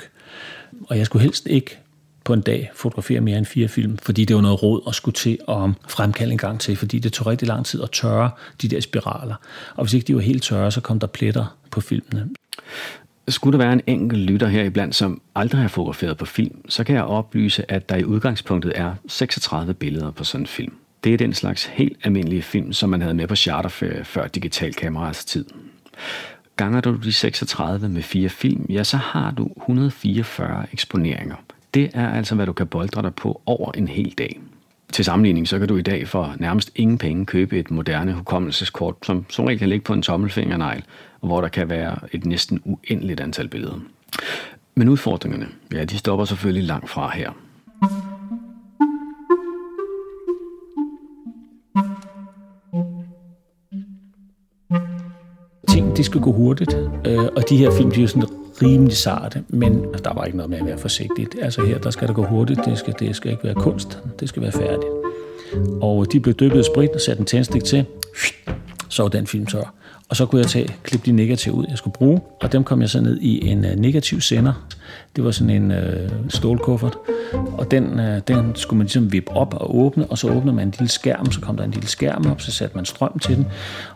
Og 0.89 0.99
jeg 0.99 1.07
skulle 1.07 1.23
helst 1.23 1.47
ikke 1.47 1.82
på 2.25 2.33
en 2.33 2.41
dag 2.41 2.71
fotografere 2.75 3.21
mere 3.21 3.39
end 3.39 3.47
fire 3.47 3.69
film, 3.69 3.99
fordi 3.99 4.25
det 4.25 4.37
var 4.37 4.43
noget 4.43 4.63
råd 4.63 4.83
at 4.89 4.95
skulle 4.95 5.15
til 5.15 5.39
at 5.49 5.71
fremkalde 5.89 6.33
en 6.33 6.39
gang 6.39 6.61
til, 6.61 6.77
fordi 6.77 6.99
det 6.99 7.13
tog 7.13 7.27
rigtig 7.27 7.49
lang 7.49 7.67
tid 7.67 7.83
at 7.83 7.91
tørre 7.91 8.31
de 8.63 8.69
der 8.69 8.81
spiraler. 8.81 9.35
Og 9.75 9.85
hvis 9.85 9.95
ikke 9.95 10.07
de 10.07 10.15
var 10.15 10.21
helt 10.21 10.43
tørre, 10.43 10.73
så 10.73 10.81
kom 10.81 10.99
der 10.99 11.07
pletter 11.07 11.57
på 11.71 11.81
filmene. 11.81 12.29
Skulle 13.29 13.59
der 13.59 13.65
være 13.65 13.73
en 13.73 13.81
enkelt 13.87 14.23
lytter 14.23 14.47
her 14.47 14.65
iblandt, 14.65 14.95
som 14.95 15.21
aldrig 15.35 15.61
har 15.61 15.69
fotograferet 15.69 16.17
på 16.17 16.25
film, 16.25 16.69
så 16.69 16.85
kan 16.85 16.95
jeg 16.95 17.05
oplyse, 17.05 17.73
at 17.73 17.89
der 17.89 17.97
i 17.97 18.05
udgangspunktet 18.05 18.73
er 18.75 18.95
36 19.09 19.75
billeder 19.75 20.11
på 20.11 20.25
sådan 20.25 20.43
en 20.43 20.47
film. 20.47 20.75
Det 21.05 21.15
er 21.15 21.19
den 21.19 21.35
slags 21.35 21.65
helt 21.65 21.99
almindelige 22.05 22.43
film, 22.43 22.73
som 22.73 22.91
man 22.91 23.01
havde 23.01 23.15
med 23.15 23.27
på 23.27 23.37
charterferie 23.37 24.05
før 24.05 24.27
digitalkameraets 24.27 25.25
tid. 25.25 25.45
Ganger 26.57 26.81
du 26.81 26.97
de 26.97 27.13
36 27.13 27.89
med 27.89 28.03
fire 28.03 28.29
film, 28.29 28.67
ja, 28.69 28.85
så 28.85 28.97
har 28.97 29.31
du 29.31 29.51
144 29.57 30.67
eksponeringer. 30.73 31.37
Det 31.75 31.91
er 31.95 32.09
altså, 32.09 32.35
hvad 32.35 32.47
du 32.47 32.53
kan 32.53 32.67
boldre 32.67 33.03
dig 33.03 33.15
på 33.15 33.43
over 33.47 33.73
en 33.73 33.89
hel 33.89 34.15
dag. 34.19 34.41
Til 34.93 35.05
sammenligning, 35.05 35.49
så 35.49 35.59
kan 35.59 35.69
du 35.69 35.77
i 35.77 35.83
dag 35.83 36.09
for 36.09 36.35
nærmest 36.39 36.71
ingen 36.75 36.99
penge 36.99 37.27
købe 37.27 37.59
et 37.59 37.71
moderne 37.71 38.13
hukommelseskort, 38.13 38.95
som 39.03 39.27
som 39.29 39.45
regel 39.45 39.59
kan 39.59 39.69
ligge 39.69 39.85
på 39.85 39.93
en 39.93 40.03
tommelfingernegl, 40.03 40.85
og 41.21 41.27
hvor 41.27 41.41
der 41.41 41.49
kan 41.49 41.69
være 41.69 41.99
et 42.13 42.27
næsten 42.27 42.61
uendeligt 42.65 43.21
antal 43.21 43.49
billeder. 43.49 43.81
Men 44.75 44.89
udfordringerne, 44.89 45.49
ja, 45.73 45.85
de 45.85 45.99
stopper 45.99 46.25
selvfølgelig 46.25 46.65
langt 46.65 46.91
fra 46.91 47.11
her. 47.15 47.33
Det 55.93 55.99
de 55.99 56.05
skal 56.05 56.21
gå 56.21 56.33
hurtigt, 56.33 56.77
øh, 57.07 57.25
og 57.37 57.49
de 57.49 57.57
her 57.57 57.71
film, 57.71 57.91
de 57.91 58.03
er 58.03 58.07
sådan 58.07 58.29
rimelig 58.63 58.97
sarte, 58.97 59.43
men 59.49 59.85
der 60.05 60.15
var 60.15 60.25
ikke 60.25 60.37
noget 60.37 60.51
med 60.51 60.59
at 60.59 60.67
være 60.67 60.79
forsigtig. 60.79 61.27
Altså 61.43 61.65
her, 61.65 61.79
der 61.79 61.91
skal 61.91 62.09
det 62.09 62.17
gå 62.17 62.25
hurtigt, 62.25 62.61
det 62.65 62.79
skal, 62.79 62.95
det 62.99 63.17
skal 63.17 63.31
ikke 63.31 63.45
være 63.45 63.55
kunst, 63.55 63.99
det 64.21 64.29
skal 64.29 64.43
være 64.43 64.53
færdigt. 64.53 64.93
Og 65.81 66.13
de 66.13 66.21
blev 66.21 66.35
dyppet 66.35 66.61
i 66.61 66.63
sprit 66.63 66.91
og 66.91 67.01
sat 67.01 67.19
en 67.19 67.25
tændstik 67.25 67.65
til, 67.65 67.85
så 68.89 69.03
var 69.03 69.09
den 69.09 69.27
film 69.27 69.47
tør. 69.47 69.75
Og 70.09 70.17
så 70.17 70.27
kunne 70.27 70.41
jeg 70.41 70.49
tage, 70.49 70.75
klippe 70.83 71.07
de 71.07 71.13
negative 71.13 71.55
ud, 71.55 71.65
jeg 71.69 71.79
skulle 71.79 71.95
bruge, 71.95 72.21
og 72.41 72.53
dem 72.53 72.65
kom 72.65 72.81
jeg 72.81 72.91
så 72.91 73.01
ned 73.01 73.19
i 73.21 73.49
en 73.49 73.65
øh, 73.65 73.77
negativ 73.77 74.21
sender. 74.21 74.67
Det 75.17 75.25
var 75.25 75.31
sådan 75.31 75.51
en 75.51 75.71
øh, 75.71 76.11
stålkuffert, 76.29 76.99
og 77.59 77.71
den, 77.71 78.01
øh, 78.01 78.21
den 78.29 78.55
skulle 78.55 78.79
man 78.79 78.85
ligesom 78.85 79.13
vippe 79.13 79.31
op 79.31 79.55
og 79.55 79.77
åbne, 79.77 80.07
og 80.07 80.19
så 80.19 80.29
åbnede 80.29 80.57
man 80.57 80.69
en 80.69 80.75
lille 80.79 80.91
skærm, 80.91 81.31
så 81.31 81.41
kom 81.41 81.57
der 81.57 81.65
en 81.65 81.71
lille 81.71 81.89
skærm 81.89 82.27
op, 82.31 82.41
så 82.41 82.53
satte 82.53 82.77
man 82.77 82.85
strøm 82.85 83.19
til 83.19 83.37
den. 83.37 83.47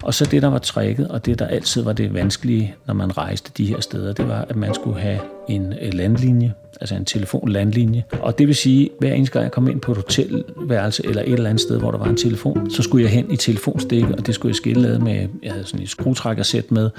Og 0.02 0.14
så 0.14 0.24
det, 0.24 0.42
der 0.42 0.48
var 0.48 0.58
trækket, 0.58 1.08
og 1.08 1.26
det, 1.26 1.38
der 1.38 1.46
altid 1.46 1.82
var 1.82 1.92
det 1.92 2.14
vanskelige, 2.14 2.74
når 2.86 2.94
man 2.94 3.16
rejste 3.16 3.50
de 3.56 3.66
her 3.66 3.80
steder, 3.80 4.12
det 4.12 4.28
var, 4.28 4.46
at 4.48 4.56
man 4.56 4.74
skulle 4.74 5.00
have 5.00 5.18
en 5.48 5.74
øh, 5.82 5.94
landlinje, 5.94 6.52
altså 6.80 6.94
en 6.94 7.04
telefonlandlinje. 7.04 8.04
Og 8.20 8.38
det 8.38 8.46
vil 8.46 8.54
sige, 8.54 8.90
hver 9.00 9.12
eneste 9.12 9.32
gang 9.32 9.42
jeg 9.44 9.52
kom 9.52 9.68
ind 9.68 9.80
på 9.80 9.92
et 9.92 9.98
hotelværelse 9.98 11.06
eller 11.06 11.22
et 11.22 11.32
eller 11.32 11.50
andet 11.50 11.60
sted, 11.60 11.78
hvor 11.78 11.90
der 11.90 11.98
var 11.98 12.06
en 12.06 12.16
telefon, 12.16 12.70
så 12.70 12.82
skulle 12.82 13.04
jeg 13.04 13.12
hen 13.12 13.30
i 13.30 13.36
telefonstikket, 13.36 14.16
og 14.16 14.26
det 14.26 14.34
skulle 14.34 14.50
jeg 14.50 14.56
skille 14.56 14.98
med, 14.98 15.28
jeg 15.42 15.52
havde 15.52 15.66
sådan 15.66 15.82
et 15.82 15.88
skruetrækkersæt 15.88 16.72
med, 16.72 16.90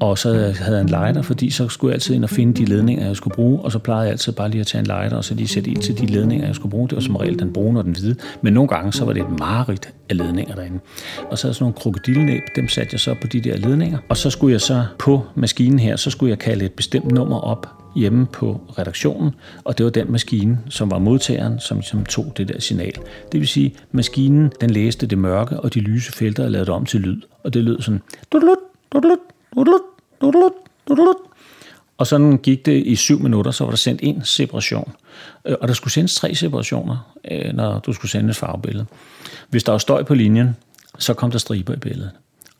og 0.00 0.18
så 0.18 0.32
havde 0.58 0.76
jeg 0.76 0.80
en 0.80 0.88
lighter, 0.88 1.22
fordi 1.22 1.50
så 1.50 1.68
skulle 1.68 1.90
jeg 1.90 1.94
altid 1.94 2.14
ind 2.14 2.24
og 2.24 2.30
finde 2.30 2.54
de 2.54 2.64
ledninger, 2.64 3.06
jeg 3.06 3.16
skulle 3.16 3.34
bruge, 3.34 3.60
og 3.60 3.72
så 3.72 3.78
plejede 3.78 4.02
jeg 4.02 4.10
altid 4.10 4.32
bare 4.32 4.50
lige 4.50 4.60
at 4.60 4.66
tage 4.66 4.80
en 4.80 4.86
lighter, 4.86 5.16
og 5.16 5.24
så 5.24 5.34
lige 5.34 5.48
sætte 5.48 5.70
ild 5.70 5.80
til 5.84 5.98
de 5.98 6.06
ledninger, 6.06 6.46
jeg 6.46 6.54
skulle 6.54 6.70
bruge. 6.70 6.88
Det 6.88 6.96
var 6.96 7.02
som 7.02 7.16
regel 7.16 7.38
den 7.38 7.52
brune 7.52 7.78
og 7.78 7.84
den 7.84 7.92
hvide, 7.92 8.16
men 8.42 8.52
nogle 8.52 8.68
gange 8.68 8.92
så 8.92 9.04
var 9.04 9.12
det 9.12 9.22
et 9.22 9.38
mareridt 9.38 9.92
af 10.08 10.16
ledninger 10.16 10.54
derinde. 10.54 10.78
Og 11.30 11.38
så 11.38 11.46
havde 11.46 11.54
sådan 11.54 11.64
nogle 11.64 11.74
krokodillenæb, 11.74 12.42
dem 12.56 12.68
satte 12.68 12.88
jeg 12.92 13.00
så 13.00 13.14
på 13.20 13.26
de 13.26 13.40
der 13.40 13.56
ledninger, 13.56 13.98
og 14.08 14.16
så 14.16 14.30
skulle 14.30 14.52
jeg 14.52 14.60
så 14.60 14.84
på 14.98 15.22
maskinen 15.34 15.78
her, 15.78 15.96
så 15.96 16.10
skulle 16.10 16.30
jeg 16.30 16.38
kalde 16.38 16.64
et 16.64 16.72
bestemt 16.72 17.12
nummer 17.12 17.38
op, 17.38 17.66
hjemme 17.96 18.26
på 18.26 18.60
redaktionen, 18.78 19.34
og 19.64 19.78
det 19.78 19.84
var 19.84 19.90
den 19.90 20.12
maskine, 20.12 20.58
som 20.68 20.90
var 20.90 20.98
modtageren, 20.98 21.60
som, 21.60 21.82
som 21.82 22.04
tog 22.04 22.32
det 22.36 22.48
der 22.48 22.60
signal. 22.60 22.92
Det 23.32 23.40
vil 23.40 23.48
sige, 23.48 23.74
maskinen 23.92 24.52
den 24.60 24.70
læste 24.70 25.06
det 25.06 25.18
mørke 25.18 25.60
og 25.60 25.74
de 25.74 25.80
lyse 25.80 26.12
felter 26.12 26.44
og 26.44 26.50
lavede 26.50 26.66
det 26.66 26.74
om 26.74 26.86
til 26.86 27.00
lyd. 27.00 27.20
Og 27.44 27.54
det 27.54 27.64
lød 27.64 27.80
sådan... 27.80 28.00
Og 31.98 32.06
sådan 32.06 32.38
gik 32.38 32.66
det 32.66 32.86
i 32.86 32.96
syv 32.96 33.20
minutter, 33.20 33.50
så 33.50 33.64
var 33.64 33.70
der 33.70 33.76
sendt 33.76 34.00
en 34.02 34.24
separation. 34.24 34.92
Øh, 35.44 35.56
og 35.60 35.68
der 35.68 35.74
skulle 35.74 35.92
sendes 35.92 36.14
tre 36.14 36.34
separationer, 36.34 37.14
øh, 37.30 37.52
når 37.52 37.78
du 37.78 37.92
skulle 37.92 38.10
sende 38.10 38.30
et 38.30 38.36
farvebillede. 38.36 38.86
Hvis 39.48 39.64
der 39.64 39.72
var 39.72 39.78
støj 39.78 40.02
på 40.02 40.14
linjen, 40.14 40.56
så 40.98 41.14
kom 41.14 41.30
der 41.30 41.38
striber 41.38 41.74
i 41.74 41.76
billedet. 41.76 42.10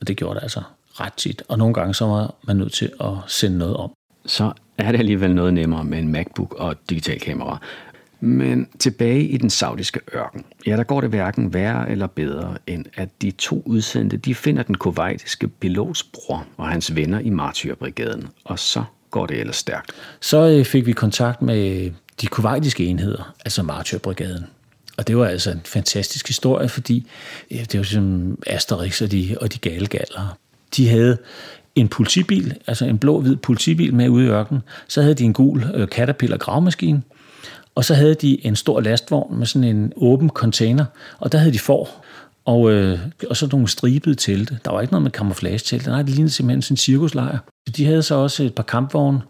Og 0.01 0.07
det 0.07 0.17
gjorde 0.17 0.35
det 0.35 0.43
altså 0.43 0.61
ret 0.93 1.13
tit. 1.13 1.43
Og 1.47 1.57
nogle 1.57 1.73
gange 1.73 1.93
så 1.93 2.05
var 2.05 2.35
man 2.47 2.55
nødt 2.55 2.73
til 2.73 2.91
at 2.99 3.11
sende 3.27 3.57
noget 3.57 3.77
om. 3.77 3.91
Så 4.25 4.51
er 4.77 4.91
det 4.91 4.99
alligevel 4.99 5.35
noget 5.35 5.53
nemmere 5.53 5.83
med 5.83 5.99
en 5.99 6.07
MacBook 6.11 6.53
og 6.53 6.71
et 6.71 6.89
digital 6.89 7.19
kamera. 7.19 7.61
Men 8.19 8.67
tilbage 8.79 9.27
i 9.27 9.37
den 9.37 9.49
saudiske 9.49 9.99
ørken, 10.15 10.45
ja, 10.67 10.77
der 10.77 10.83
går 10.83 11.01
det 11.01 11.09
hverken 11.09 11.53
værre 11.53 11.91
eller 11.91 12.07
bedre, 12.07 12.57
end 12.67 12.85
at 12.93 13.09
de 13.21 13.31
to 13.31 13.63
udsendte, 13.65 14.17
de 14.17 14.35
finder 14.35 14.63
den 14.63 14.75
kuwaitiske 14.75 15.47
pilots 15.47 16.03
bror 16.03 16.45
og 16.57 16.67
hans 16.67 16.95
venner 16.95 17.19
i 17.19 17.29
Martyrbrigaden, 17.29 18.27
og 18.43 18.59
så 18.59 18.83
går 19.15 19.25
det 19.25 19.39
ellers 19.39 19.55
stærkt. 19.55 19.91
Så 20.21 20.47
øh, 20.47 20.65
fik 20.65 20.85
vi 20.85 20.91
kontakt 20.91 21.41
med 21.41 21.91
de 22.21 22.27
kuwaitiske 22.27 22.85
enheder, 22.85 23.33
altså 23.45 23.63
Martyrbrigaden. 23.63 24.45
Og 24.97 25.07
det 25.07 25.17
var 25.17 25.25
altså 25.25 25.51
en 25.51 25.61
fantastisk 25.65 26.27
historie, 26.27 26.69
fordi 26.69 27.07
ja, 27.51 27.63
det 27.71 27.77
var 27.77 27.83
som 27.83 28.37
Asterix 28.47 29.01
og 29.01 29.11
de, 29.11 29.37
og 29.41 29.53
de 29.53 29.59
gale 29.59 29.87
galler. 29.87 30.37
De 30.77 30.89
havde 30.89 31.17
en 31.75 31.87
politibil, 31.87 32.55
altså 32.67 32.85
en 32.85 32.97
blå-hvid 32.97 33.35
politibil 33.35 33.93
med 33.93 34.09
ude 34.09 34.25
i 34.25 34.29
ørkenen. 34.29 34.61
Så 34.87 35.01
havde 35.01 35.15
de 35.15 35.23
en 35.23 35.33
gul 35.33 35.65
øh, 35.73 35.87
Caterpillar 35.87 36.37
gravmaskine, 36.37 37.01
og 37.75 37.85
så 37.85 37.93
havde 37.93 38.15
de 38.15 38.45
en 38.45 38.55
stor 38.55 38.81
lastvogn 38.81 39.37
med 39.37 39.45
sådan 39.45 39.75
en 39.75 39.93
åben 39.95 40.29
container, 40.29 40.85
og 41.19 41.31
der 41.31 41.37
havde 41.37 41.53
de 41.53 41.59
får, 41.59 42.05
og, 42.45 42.71
øh, 42.71 42.99
og 43.29 43.37
så 43.37 43.47
nogle 43.51 43.67
stribede 43.67 44.15
telte. 44.15 44.59
Der 44.65 44.71
var 44.71 44.81
ikke 44.81 44.93
noget 44.93 45.03
med 45.03 45.11
camouflage-telte, 45.11 45.89
nej, 45.89 46.01
det 46.01 46.09
lignede 46.09 46.33
simpelthen 46.33 46.61
sådan 46.61 46.73
en 46.73 46.77
cirkuslejr. 46.77 47.37
De 47.77 47.85
havde 47.85 48.03
så 48.03 48.15
også 48.15 48.43
et 48.43 48.55
par 48.55 48.63
kampvogne, 48.63 49.21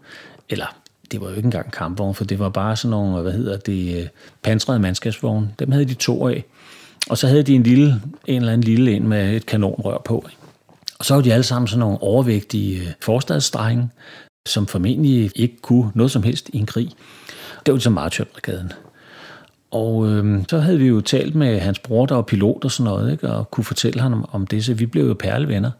eller 0.48 0.76
det 1.12 1.20
var 1.20 1.28
jo 1.28 1.34
ikke 1.34 1.46
engang 1.46 1.72
kampvogne, 1.72 2.14
for 2.14 2.24
det 2.24 2.38
var 2.38 2.48
bare 2.48 2.76
sådan 2.76 2.90
nogle, 2.90 3.22
hvad 3.22 3.32
hedder 3.32 3.56
det, 3.56 4.00
øh, 4.00 4.08
pansrede 4.42 4.78
mandskabsvogne. 4.78 5.50
Dem 5.58 5.72
havde 5.72 5.84
de 5.84 5.94
to 5.94 6.28
af. 6.28 6.44
Og 7.10 7.18
så 7.18 7.26
havde 7.26 7.42
de 7.42 7.54
en 7.54 7.62
lille, 7.62 8.02
en 8.26 8.36
eller 8.36 8.52
anden 8.52 8.64
lille 8.64 8.92
en 8.92 9.08
med 9.08 9.36
et 9.36 9.46
kanonrør 9.46 9.98
på. 10.04 10.24
Ikke? 10.30 10.42
Og 10.98 11.04
så 11.04 11.14
var 11.14 11.22
de 11.22 11.32
alle 11.32 11.42
sammen 11.42 11.68
sådan 11.68 11.80
nogle 11.80 12.02
overvægtige 12.02 12.80
øh, 12.80 12.86
forstadsdrenge, 13.02 13.88
som 14.48 14.66
formentlig 14.66 15.30
ikke 15.34 15.56
kunne 15.62 15.90
noget 15.94 16.10
som 16.10 16.22
helst 16.22 16.48
i 16.48 16.58
en 16.58 16.66
krig. 16.66 16.90
Det 17.66 17.72
var 17.72 17.76
ligesom 17.76 17.92
Martyrbrigaden. 17.92 18.72
Og 19.70 20.06
øh, 20.08 20.44
så 20.48 20.58
havde 20.58 20.78
vi 20.78 20.86
jo 20.86 21.00
talt 21.00 21.34
med 21.34 21.60
hans 21.60 21.78
bror, 21.78 22.06
der 22.06 22.14
var 22.14 22.22
pilot 22.22 22.64
og 22.64 22.70
sådan 22.70 22.92
noget, 22.92 23.12
ikke? 23.12 23.28
og 23.28 23.50
kunne 23.50 23.64
fortælle 23.64 24.00
ham 24.00 24.28
om 24.32 24.46
det, 24.46 24.64
så 24.64 24.74
vi 24.74 24.86
blev 24.86 25.06
jo 25.06 25.14
perlevenner. 25.14 25.70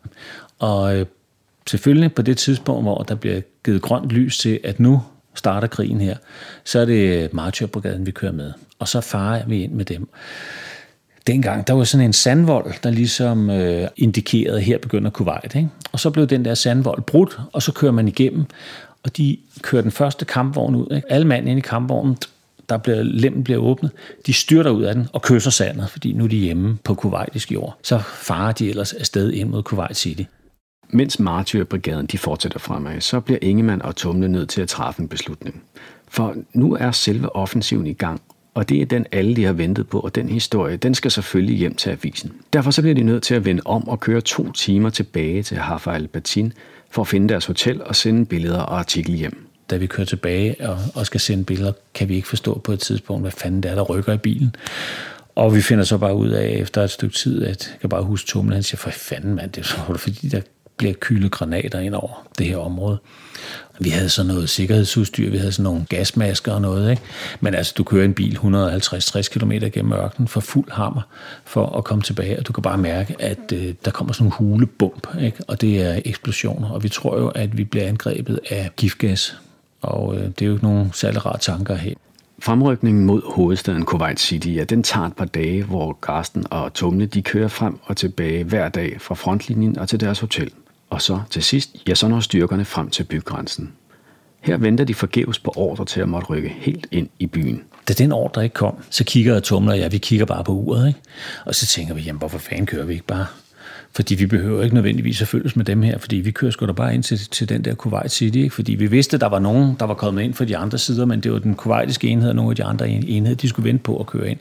Og 0.58 0.96
øh, 0.96 1.06
selvfølgelig 1.66 2.14
på 2.14 2.22
det 2.22 2.38
tidspunkt, 2.38 2.84
hvor 2.84 2.98
der 2.98 3.14
bliver 3.14 3.40
givet 3.64 3.82
grønt 3.82 4.10
lys 4.10 4.38
til, 4.38 4.60
at 4.64 4.80
nu 4.80 5.02
starter 5.34 5.68
krigen 5.68 6.00
her, 6.00 6.16
så 6.64 6.78
er 6.78 6.84
det 6.84 7.34
Martyrbrigaden, 7.34 8.06
vi 8.06 8.10
kører 8.10 8.32
med. 8.32 8.52
Og 8.78 8.88
så 8.88 9.00
farer 9.00 9.46
vi 9.46 9.62
ind 9.62 9.72
med 9.72 9.84
dem 9.84 10.08
dengang, 11.26 11.66
der 11.66 11.72
var 11.72 11.84
sådan 11.84 12.06
en 12.06 12.12
sandvold, 12.12 12.74
der 12.82 12.90
ligesom 12.90 13.50
øh, 13.50 13.88
indikerede, 13.96 14.56
at 14.56 14.62
her 14.62 14.78
begynder 14.78 15.10
Kuwait. 15.10 15.54
Ikke? 15.54 15.68
Og 15.92 16.00
så 16.00 16.10
blev 16.10 16.26
den 16.26 16.44
der 16.44 16.54
sandvold 16.54 17.02
brudt, 17.02 17.38
og 17.52 17.62
så 17.62 17.72
kører 17.72 17.92
man 17.92 18.08
igennem, 18.08 18.44
og 19.02 19.16
de 19.16 19.36
kører 19.62 19.82
den 19.82 19.90
første 19.90 20.24
kampvogn 20.24 20.74
ud. 20.74 20.94
Ikke? 20.96 21.12
Alle 21.12 21.26
mand 21.26 21.48
inde 21.48 21.58
i 21.58 21.60
kampvognen, 21.60 22.16
der 22.68 22.76
bliver, 22.76 23.02
lemmen 23.02 23.44
bliver 23.44 23.60
åbnet, 23.60 23.90
de 24.26 24.32
styrter 24.32 24.70
ud 24.70 24.82
af 24.82 24.94
den 24.94 25.08
og 25.12 25.22
kysser 25.22 25.50
sandet, 25.50 25.90
fordi 25.90 26.12
nu 26.12 26.24
er 26.24 26.28
de 26.28 26.36
hjemme 26.36 26.78
på 26.84 26.94
kuwaitisk 26.94 27.52
jord. 27.52 27.78
Så 27.82 27.98
farer 27.98 28.52
de 28.52 28.68
ellers 28.70 28.92
afsted 28.92 29.32
ind 29.32 29.48
mod 29.48 29.62
Kuwait 29.62 29.96
City. 29.96 30.22
Mens 30.96 31.18
Martyrbrigaden 31.18 32.06
de 32.06 32.18
fortsætter 32.18 32.58
fremad, 32.58 33.00
så 33.00 33.20
bliver 33.20 33.38
Ingemann 33.42 33.82
og 33.82 33.96
Tumle 33.96 34.28
nødt 34.28 34.48
til 34.48 34.60
at 34.60 34.68
træffe 34.68 35.02
en 35.02 35.08
beslutning. 35.08 35.62
For 36.08 36.34
nu 36.52 36.74
er 36.74 36.90
selve 36.90 37.36
offensiven 37.36 37.86
i 37.86 37.92
gang, 37.92 38.20
og 38.54 38.68
det 38.68 38.82
er 38.82 38.86
den, 38.86 39.06
alle 39.12 39.36
de 39.36 39.44
har 39.44 39.52
ventet 39.52 39.88
på, 39.88 40.00
og 40.00 40.14
den 40.14 40.28
historie, 40.28 40.76
den 40.76 40.94
skal 40.94 41.10
selvfølgelig 41.10 41.56
hjem 41.56 41.74
til 41.74 41.90
avisen. 41.90 42.32
Derfor 42.52 42.70
så 42.70 42.82
bliver 42.82 42.94
de 42.94 43.02
nødt 43.02 43.22
til 43.22 43.34
at 43.34 43.44
vende 43.44 43.62
om 43.64 43.88
og 43.88 44.00
køre 44.00 44.20
to 44.20 44.52
timer 44.52 44.90
tilbage 44.90 45.42
til 45.42 45.56
Hafa 45.56 45.90
al-Batin 45.90 46.52
for 46.90 47.02
at 47.02 47.08
finde 47.08 47.28
deres 47.28 47.46
hotel 47.46 47.82
og 47.84 47.96
sende 47.96 48.26
billeder 48.26 48.60
og 48.60 48.78
artikel 48.78 49.14
hjem. 49.14 49.46
Da 49.70 49.76
vi 49.76 49.86
kører 49.86 50.06
tilbage 50.06 50.68
og, 50.68 50.78
og 50.94 51.06
skal 51.06 51.20
sende 51.20 51.44
billeder, 51.44 51.72
kan 51.94 52.08
vi 52.08 52.14
ikke 52.14 52.28
forstå 52.28 52.58
på 52.58 52.72
et 52.72 52.80
tidspunkt, 52.80 53.22
hvad 53.22 53.32
fanden 53.32 53.62
det 53.62 53.70
er, 53.70 53.74
der 53.74 53.82
rykker 53.82 54.12
i 54.12 54.18
bilen. 54.18 54.56
Og 55.34 55.54
vi 55.54 55.60
finder 55.60 55.84
så 55.84 55.98
bare 55.98 56.14
ud 56.14 56.28
af 56.28 56.48
efter 56.48 56.82
et 56.82 56.90
stykke 56.90 57.16
tid, 57.16 57.44
at 57.44 57.70
jeg 57.72 57.80
kan 57.80 57.88
bare 57.88 58.02
huske 58.02 58.26
Tumle, 58.26 58.54
han 58.54 58.62
siger, 58.62 58.78
for 58.78 58.90
fanden 58.90 59.34
mand, 59.34 59.52
det 59.52 59.74
er 59.88 59.94
fordi, 59.94 60.28
der 60.28 60.40
bliver 60.76 60.94
kylet 61.00 61.30
granater 61.30 61.78
ind 61.78 61.94
over 61.94 62.26
det 62.38 62.46
her 62.46 62.56
område. 62.56 62.98
Vi 63.80 63.88
havde 63.88 64.08
sådan 64.08 64.26
noget 64.26 64.48
sikkerhedsudstyr, 64.48 65.30
vi 65.30 65.36
havde 65.36 65.52
sådan 65.52 65.64
nogle 65.64 65.86
gasmasker 65.88 66.52
og 66.52 66.62
noget. 66.62 66.90
Ikke? 66.90 67.02
Men 67.40 67.54
altså, 67.54 67.74
du 67.78 67.84
kører 67.84 68.04
en 68.04 68.14
bil 68.14 68.36
150-60 68.36 69.38
km 69.38 69.52
gennem 69.72 69.92
ørkenen 69.92 70.28
for 70.28 70.40
fuld 70.40 70.70
hammer 70.70 71.02
for 71.44 71.66
at 71.66 71.84
komme 71.84 72.02
tilbage, 72.02 72.38
og 72.38 72.46
du 72.46 72.52
kan 72.52 72.62
bare 72.62 72.78
mærke, 72.78 73.16
at 73.18 73.52
øh, 73.52 73.74
der 73.84 73.90
kommer 73.90 74.12
sådan 74.12 74.26
en 74.26 74.32
hulebump, 74.32 75.08
ikke? 75.20 75.38
og 75.48 75.60
det 75.60 75.82
er 75.82 76.00
eksplosioner. 76.04 76.70
Og 76.70 76.82
vi 76.82 76.88
tror 76.88 77.18
jo, 77.18 77.28
at 77.28 77.56
vi 77.56 77.64
bliver 77.64 77.86
angrebet 77.88 78.40
af 78.50 78.70
giftgas, 78.76 79.36
og 79.82 80.16
øh, 80.16 80.22
det 80.22 80.42
er 80.42 80.46
jo 80.46 80.52
ikke 80.52 80.64
nogen 80.64 80.90
særlig 80.94 81.26
rare 81.26 81.38
tanker 81.38 81.74
her. 81.74 81.94
Fremrykningen 82.38 83.04
mod 83.04 83.22
hovedstaden 83.34 83.84
Kuwait 83.84 84.20
City, 84.20 84.48
ja, 84.48 84.64
den 84.64 84.82
tager 84.82 85.06
et 85.06 85.16
par 85.16 85.24
dage, 85.24 85.64
hvor 85.64 85.98
Karsten 86.02 86.44
og 86.50 86.74
Tumle 86.74 87.06
de 87.06 87.22
kører 87.22 87.48
frem 87.48 87.78
og 87.82 87.96
tilbage 87.96 88.44
hver 88.44 88.68
dag 88.68 89.00
fra 89.00 89.14
frontlinjen 89.14 89.78
og 89.78 89.88
til 89.88 90.00
deres 90.00 90.20
hotel. 90.20 90.50
Og 90.90 91.02
så 91.02 91.20
til 91.30 91.42
sidst, 91.42 91.76
ja, 91.88 91.94
så 91.94 92.08
når 92.08 92.20
styrkerne 92.20 92.64
frem 92.64 92.90
til 92.90 93.04
bygrænsen. 93.04 93.72
Her 94.40 94.56
venter 94.56 94.84
de 94.84 94.94
forgæves 94.94 95.38
på 95.38 95.52
ordre 95.56 95.84
til 95.84 96.00
at 96.00 96.08
måtte 96.08 96.28
rykke 96.28 96.48
helt 96.48 96.86
ind 96.92 97.08
i 97.18 97.26
byen. 97.26 97.62
Da 97.88 97.92
den 97.92 98.12
ordre 98.12 98.44
ikke 98.44 98.54
kom, 98.54 98.74
så 98.90 99.04
kigger 99.04 99.32
jeg 99.32 99.42
Tumler 99.42 99.72
og 99.72 99.78
ja, 99.78 99.88
vi 99.88 99.98
kigger 99.98 100.26
bare 100.26 100.44
på 100.44 100.52
uret, 100.52 100.88
ikke? 100.88 101.00
Og 101.44 101.54
så 101.54 101.66
tænker 101.66 101.94
vi, 101.94 102.02
jamen 102.02 102.18
hvorfor 102.18 102.38
fanden 102.38 102.66
kører 102.66 102.84
vi 102.84 102.92
ikke 102.92 103.06
bare? 103.06 103.26
Fordi 103.92 104.14
vi 104.14 104.26
behøver 104.26 104.62
ikke 104.62 104.74
nødvendigvis 104.74 105.22
at 105.22 105.28
følges 105.28 105.56
med 105.56 105.64
dem 105.64 105.82
her, 105.82 105.98
fordi 105.98 106.16
vi 106.16 106.30
kører 106.30 106.50
sgu 106.50 106.66
da 106.66 106.72
bare 106.72 106.94
ind 106.94 107.02
til, 107.02 107.18
til 107.18 107.48
den 107.48 107.64
der 107.64 107.74
Kuwait 107.74 108.12
City, 108.12 108.36
ikke? 108.36 108.54
fordi 108.54 108.74
vi 108.74 108.86
vidste, 108.86 109.14
at 109.14 109.20
der 109.20 109.26
var 109.26 109.38
nogen, 109.38 109.76
der 109.78 109.86
var 109.86 109.94
kommet 109.94 110.22
ind 110.22 110.34
fra 110.34 110.44
de 110.44 110.56
andre 110.56 110.78
sider, 110.78 111.04
men 111.04 111.20
det 111.20 111.32
var 111.32 111.38
den 111.38 111.54
kuwaitiske 111.54 112.08
enhed 112.08 112.28
og 112.28 112.36
nogle 112.36 112.50
af 112.50 112.56
de 112.56 112.64
andre 112.64 112.88
enheder, 112.88 113.36
de 113.36 113.48
skulle 113.48 113.68
vente 113.68 113.82
på 113.82 113.96
at 113.96 114.06
køre 114.06 114.30
ind. 114.30 114.38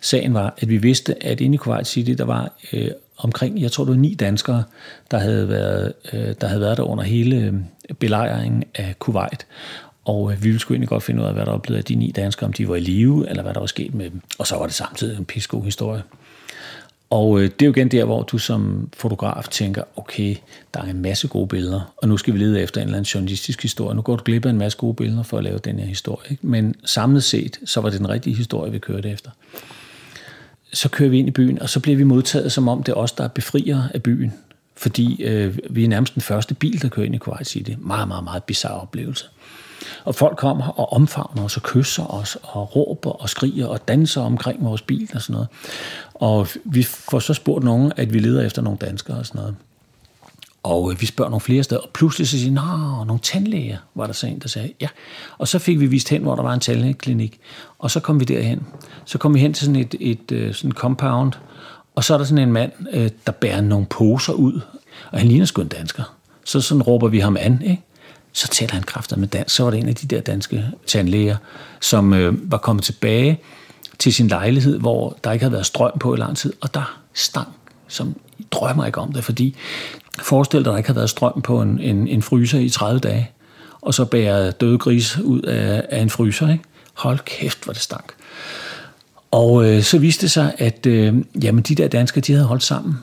Sagen 0.00 0.34
var, 0.34 0.54
at 0.58 0.68
vi 0.68 0.76
vidste, 0.76 1.24
at 1.24 1.40
inde 1.40 1.54
i 1.54 1.56
Kuwait 1.56 1.86
City, 1.86 2.10
der 2.10 2.24
var 2.24 2.52
øh, 2.72 2.90
omkring, 3.16 3.60
jeg 3.60 3.72
tror 3.72 3.84
det 3.84 3.90
var 3.90 4.00
ni 4.00 4.14
danskere, 4.14 4.62
der 5.10 5.18
havde 5.18 5.48
været, 5.48 5.92
øh, 6.12 6.34
der, 6.40 6.46
havde 6.46 6.60
været 6.60 6.76
der 6.76 6.82
under 6.82 7.04
hele 7.04 7.36
øh, 7.36 7.54
belejringen 7.94 8.64
af 8.74 8.94
Kuwait. 8.98 9.46
Og 10.04 10.32
øh, 10.32 10.42
vi 10.42 10.48
ville 10.48 10.60
sgu 10.60 10.74
egentlig 10.74 10.88
godt 10.88 11.02
finde 11.02 11.22
ud 11.22 11.26
af, 11.26 11.34
hvad 11.34 11.44
der 11.44 11.50
var 11.50 11.58
blevet 11.58 11.78
af 11.78 11.84
de 11.84 11.94
ni 11.94 12.10
danskere, 12.10 12.46
om 12.46 12.52
de 12.52 12.68
var 12.68 12.76
i 12.76 12.80
live, 12.80 13.28
eller 13.28 13.42
hvad 13.42 13.54
der 13.54 13.60
var 13.60 13.66
sket 13.66 13.94
med 13.94 14.10
dem. 14.10 14.20
Og 14.38 14.46
så 14.46 14.56
var 14.56 14.66
det 14.66 14.74
samtidig 14.74 15.18
en 15.18 15.24
pisko 15.24 15.60
historie. 15.60 16.02
Og 17.10 17.40
øh, 17.40 17.44
det 17.44 17.62
er 17.62 17.66
jo 17.66 17.72
igen 17.72 17.88
der, 17.88 18.04
hvor 18.04 18.22
du 18.22 18.38
som 18.38 18.88
fotograf 18.96 19.48
tænker, 19.48 19.82
okay, 19.96 20.36
der 20.74 20.80
er 20.80 20.86
en 20.86 21.02
masse 21.02 21.28
gode 21.28 21.46
billeder, 21.48 21.94
og 21.96 22.08
nu 22.08 22.16
skal 22.16 22.34
vi 22.34 22.38
lede 22.38 22.62
efter 22.62 22.80
en 22.80 22.86
eller 22.86 22.98
anden 22.98 23.08
journalistisk 23.08 23.62
historie. 23.62 23.94
Nu 23.94 24.02
går 24.02 24.16
du 24.16 24.22
glip 24.24 24.46
af 24.46 24.50
en 24.50 24.58
masse 24.58 24.78
gode 24.78 24.94
billeder 24.94 25.22
for 25.22 25.38
at 25.38 25.44
lave 25.44 25.58
den 25.58 25.78
her 25.78 25.86
historie. 25.86 26.30
Ikke? 26.30 26.46
Men 26.46 26.74
samlet 26.84 27.24
set, 27.24 27.60
så 27.64 27.80
var 27.80 27.90
det 27.90 27.98
den 27.98 28.08
rigtige 28.08 28.36
historie, 28.36 28.72
vi 28.72 28.78
kørte 28.78 29.10
efter 29.10 29.30
så 30.72 30.88
kører 30.88 31.10
vi 31.10 31.18
ind 31.18 31.28
i 31.28 31.30
byen, 31.30 31.62
og 31.62 31.68
så 31.68 31.80
bliver 31.80 31.96
vi 31.96 32.04
modtaget, 32.04 32.52
som 32.52 32.68
om 32.68 32.82
det 32.82 32.92
er 32.92 32.96
os, 32.96 33.12
der 33.12 33.24
er 33.24 33.88
af 33.94 34.02
byen. 34.02 34.32
fordi 34.76 35.22
øh, 35.22 35.58
vi 35.70 35.84
er 35.84 35.88
nærmest 35.88 36.14
den 36.14 36.22
første 36.22 36.54
bil, 36.54 36.82
der 36.82 36.88
kører 36.88 37.06
ind 37.06 37.14
i 37.14 37.18
Kuwait 37.18 37.46
City. 37.46 37.70
Meget, 37.78 38.08
meget, 38.08 38.24
meget 38.24 38.44
bizarre 38.44 38.80
oplevelse. 38.80 39.26
Og 40.04 40.14
folk 40.14 40.36
kommer 40.36 40.68
og 40.68 40.92
omfavner 40.92 41.44
os 41.44 41.56
og 41.56 41.62
kysser 41.62 42.14
os 42.14 42.38
og 42.42 42.76
råber 42.76 43.10
og 43.10 43.28
skriger 43.28 43.66
og 43.66 43.88
danser 43.88 44.22
omkring 44.22 44.64
vores 44.64 44.82
bil 44.82 45.10
og 45.14 45.22
sådan 45.22 45.32
noget. 45.34 45.48
Og 46.14 46.48
vi 46.64 46.82
får 46.82 47.18
så 47.18 47.34
spurgt 47.34 47.64
nogen, 47.64 47.92
at 47.96 48.12
vi 48.12 48.18
leder 48.18 48.46
efter 48.46 48.62
nogle 48.62 48.78
danskere 48.78 49.16
og 49.16 49.26
sådan 49.26 49.38
noget. 49.38 49.56
Og 50.62 50.92
øh, 50.92 51.00
vi 51.00 51.06
spørger 51.06 51.30
nogle 51.30 51.40
flere 51.40 51.62
steder, 51.62 51.80
og 51.80 51.88
pludselig 51.94 52.28
så 52.28 52.38
siger 52.38 52.52
Nå, 52.52 53.04
nogle 53.04 53.20
tandlæger, 53.22 53.76
var 53.94 54.06
der 54.06 54.12
så 54.12 54.26
en, 54.26 54.38
der 54.38 54.48
sagde, 54.48 54.72
ja. 54.80 54.88
Og 55.38 55.48
så 55.48 55.58
fik 55.58 55.80
vi 55.80 55.86
vist 55.86 56.08
hen, 56.08 56.22
hvor 56.22 56.34
der 56.34 56.42
var 56.42 56.54
en 56.54 56.60
tandlægeklinik, 56.60 57.40
og 57.78 57.90
så 57.90 58.00
kom 58.00 58.20
vi 58.20 58.24
derhen. 58.24 58.66
Så 59.04 59.18
kom 59.18 59.34
vi 59.34 59.40
hen 59.40 59.52
til 59.52 59.66
sådan 59.66 59.80
et, 59.80 59.94
et, 60.00 60.32
øh, 60.32 60.54
sådan 60.54 60.72
compound, 60.72 61.32
og 61.94 62.04
så 62.04 62.14
er 62.14 62.18
der 62.18 62.24
sådan 62.24 62.48
en 62.48 62.52
mand, 62.52 62.72
øh, 62.92 63.10
der 63.26 63.32
bærer 63.32 63.60
nogle 63.60 63.86
poser 63.86 64.32
ud, 64.32 64.60
og 65.10 65.18
han 65.18 65.28
ligner 65.28 65.46
sgu 65.46 65.62
en 65.62 65.68
dansker. 65.68 66.16
Så 66.44 66.60
sådan 66.60 66.82
råber 66.82 67.08
vi 67.08 67.18
ham 67.18 67.36
an, 67.40 67.62
ikke? 67.62 67.82
Så 68.32 68.48
taler 68.48 68.72
han 68.72 68.82
kræfter 68.82 69.16
med 69.16 69.28
dansk. 69.28 69.56
Så 69.56 69.62
var 69.64 69.70
det 69.70 69.80
en 69.80 69.88
af 69.88 69.94
de 69.94 70.06
der 70.06 70.20
danske 70.20 70.64
tandlæger, 70.86 71.36
som 71.80 72.14
øh, 72.14 72.52
var 72.52 72.58
kommet 72.58 72.84
tilbage 72.84 73.40
til 73.98 74.14
sin 74.14 74.28
lejlighed, 74.28 74.78
hvor 74.78 75.18
der 75.24 75.32
ikke 75.32 75.42
havde 75.42 75.52
været 75.52 75.66
strøm 75.66 75.98
på 76.00 76.14
i 76.14 76.16
lang 76.16 76.36
tid, 76.36 76.52
og 76.60 76.74
der 76.74 77.00
stank, 77.14 77.48
som 77.88 78.16
I 78.38 78.46
drømmer 78.50 78.86
ikke 78.86 78.98
om 78.98 79.12
det, 79.12 79.24
fordi 79.24 79.56
forestil 80.22 80.58
dig, 80.58 80.66
at 80.66 80.72
der 80.72 80.76
ikke 80.76 80.88
havde 80.88 80.96
været 80.96 81.10
strøm 81.10 81.42
på 81.42 81.62
en, 81.62 81.80
en, 81.80 82.08
en 82.08 82.22
fryser 82.22 82.58
i 82.58 82.68
30 82.68 83.00
dage, 83.00 83.30
og 83.80 83.94
så 83.94 84.04
bærer 84.04 84.50
døde 84.50 84.78
gris 84.78 85.18
ud 85.18 85.42
af, 85.42 85.86
af 85.90 86.02
en 86.02 86.10
fryser, 86.10 86.48
ikke? 86.52 86.64
Hold 86.94 87.18
kæft, 87.18 87.64
hvor 87.64 87.72
det 87.72 87.82
stank. 87.82 88.14
Og 89.30 89.66
øh, 89.66 89.82
så 89.82 89.98
viste 89.98 90.22
det 90.22 90.30
sig, 90.30 90.54
at 90.58 90.86
øh, 90.86 91.14
jamen, 91.42 91.62
de 91.62 91.74
der 91.74 91.88
danskere, 91.88 92.20
de 92.20 92.32
havde 92.32 92.46
holdt 92.46 92.62
sammen. 92.62 92.94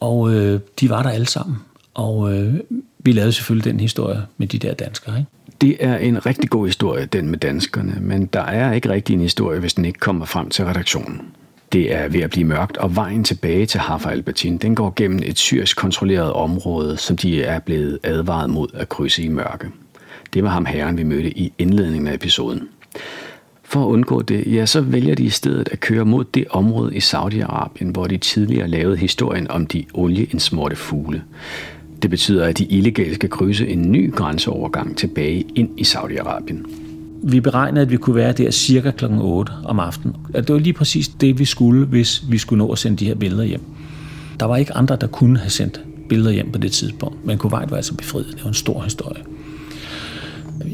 Og 0.00 0.30
øh, 0.30 0.60
de 0.80 0.90
var 0.90 1.02
der 1.02 1.10
alle 1.10 1.26
sammen. 1.26 1.56
Og 1.94 2.32
øh, 2.32 2.54
vi 3.04 3.12
lavede 3.12 3.32
selvfølgelig 3.32 3.72
den 3.72 3.80
historie 3.80 4.22
med 4.36 4.46
de 4.46 4.58
der 4.58 4.74
danskere. 4.74 5.18
Ikke? 5.18 5.30
Det 5.60 5.76
er 5.80 5.96
en 5.96 6.26
rigtig 6.26 6.50
god 6.50 6.66
historie, 6.66 7.06
den 7.06 7.28
med 7.28 7.38
danskerne, 7.38 7.96
men 8.00 8.26
der 8.26 8.40
er 8.40 8.72
ikke 8.72 8.88
rigtig 8.88 9.14
en 9.14 9.20
historie, 9.20 9.60
hvis 9.60 9.74
den 9.74 9.84
ikke 9.84 9.98
kommer 9.98 10.24
frem 10.24 10.48
til 10.48 10.64
redaktionen. 10.64 11.20
Det 11.72 11.94
er 11.94 12.08
ved 12.08 12.20
at 12.20 12.30
blive 12.30 12.44
mørkt, 12.44 12.76
og 12.76 12.96
vejen 12.96 13.24
tilbage 13.24 13.66
til 13.66 13.80
Hafa 13.80 14.08
Albertin, 14.08 14.56
den 14.56 14.74
går 14.74 14.92
gennem 14.96 15.20
et 15.24 15.38
syrisk 15.38 15.76
kontrolleret 15.76 16.32
område, 16.32 16.96
som 16.96 17.16
de 17.16 17.42
er 17.42 17.58
blevet 17.58 17.98
advaret 18.02 18.50
mod 18.50 18.68
at 18.74 18.88
krydse 18.88 19.22
i 19.22 19.28
mørke. 19.28 19.66
Det 20.34 20.42
var 20.42 20.50
ham 20.50 20.66
herren, 20.66 20.98
vi 20.98 21.02
mødte 21.02 21.38
i 21.38 21.52
indledningen 21.58 22.08
af 22.08 22.14
episoden. 22.14 22.68
For 23.62 23.82
at 23.82 23.86
undgå 23.88 24.22
det, 24.22 24.54
ja, 24.54 24.66
så 24.66 24.80
vælger 24.80 25.14
de 25.14 25.24
i 25.24 25.30
stedet 25.30 25.68
at 25.72 25.80
køre 25.80 26.04
mod 26.04 26.24
det 26.24 26.44
område 26.50 26.94
i 26.96 26.98
Saudi-Arabien, 26.98 27.90
hvor 27.92 28.06
de 28.06 28.16
tidligere 28.16 28.68
lavede 28.68 28.96
historien 28.96 29.50
om 29.50 29.66
de 29.66 29.84
olieindsmorte 29.94 30.76
fugle. 30.76 31.22
Det 32.02 32.10
betyder, 32.10 32.44
at 32.44 32.58
de 32.58 32.64
illegale 32.64 33.14
skal 33.14 33.30
krydse 33.30 33.68
en 33.68 33.92
ny 33.92 34.12
grænseovergang 34.12 34.96
tilbage 34.96 35.44
ind 35.54 35.68
i 35.76 35.82
Saudi-Arabien. 35.82 36.66
Vi 37.22 37.40
beregnede, 37.40 37.82
at 37.82 37.90
vi 37.90 37.96
kunne 37.96 38.16
være 38.16 38.32
der 38.32 38.50
cirka 38.50 38.90
kl. 38.90 39.04
8 39.20 39.52
om 39.64 39.80
aftenen. 39.80 40.16
Det 40.34 40.52
var 40.52 40.58
lige 40.58 40.72
præcis 40.72 41.08
det, 41.08 41.38
vi 41.38 41.44
skulle, 41.44 41.86
hvis 41.86 42.24
vi 42.30 42.38
skulle 42.38 42.58
nå 42.58 42.72
at 42.72 42.78
sende 42.78 42.96
de 42.96 43.04
her 43.04 43.14
billeder 43.14 43.44
hjem. 43.44 43.62
Der 44.40 44.46
var 44.46 44.56
ikke 44.56 44.72
andre, 44.72 44.96
der 45.00 45.06
kunne 45.06 45.38
have 45.38 45.50
sendt 45.50 45.80
billeder 46.08 46.30
hjem 46.30 46.52
på 46.52 46.58
det 46.58 46.72
tidspunkt, 46.72 47.26
men 47.26 47.38
Kuwait 47.38 47.70
var 47.70 47.76
altså 47.76 47.94
befriet. 47.94 48.26
Det 48.26 48.42
var 48.42 48.48
en 48.48 48.54
stor 48.54 48.82
historie. 48.82 49.22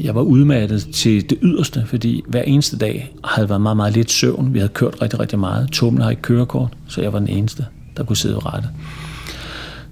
Jeg 0.03 0.15
var 0.15 0.21
udmattet 0.21 0.87
til 0.93 1.29
det 1.29 1.37
yderste, 1.41 1.83
fordi 1.87 2.23
hver 2.27 2.41
eneste 2.41 2.77
dag 2.77 3.15
havde 3.23 3.49
været 3.49 3.61
meget, 3.61 3.77
meget 3.77 3.93
lidt 3.93 4.11
søvn. 4.11 4.53
Vi 4.53 4.59
havde 4.59 4.71
kørt 4.73 5.01
rigtig, 5.01 5.19
rigtig 5.19 5.39
meget. 5.39 5.71
Tumlen 5.71 6.01
har 6.01 6.09
ikke 6.09 6.21
kørekort, 6.21 6.73
så 6.87 7.01
jeg 7.01 7.13
var 7.13 7.19
den 7.19 7.27
eneste, 7.27 7.65
der 7.97 8.03
kunne 8.03 8.17
sidde 8.17 8.35
og 8.35 8.53
rette. 8.53 8.69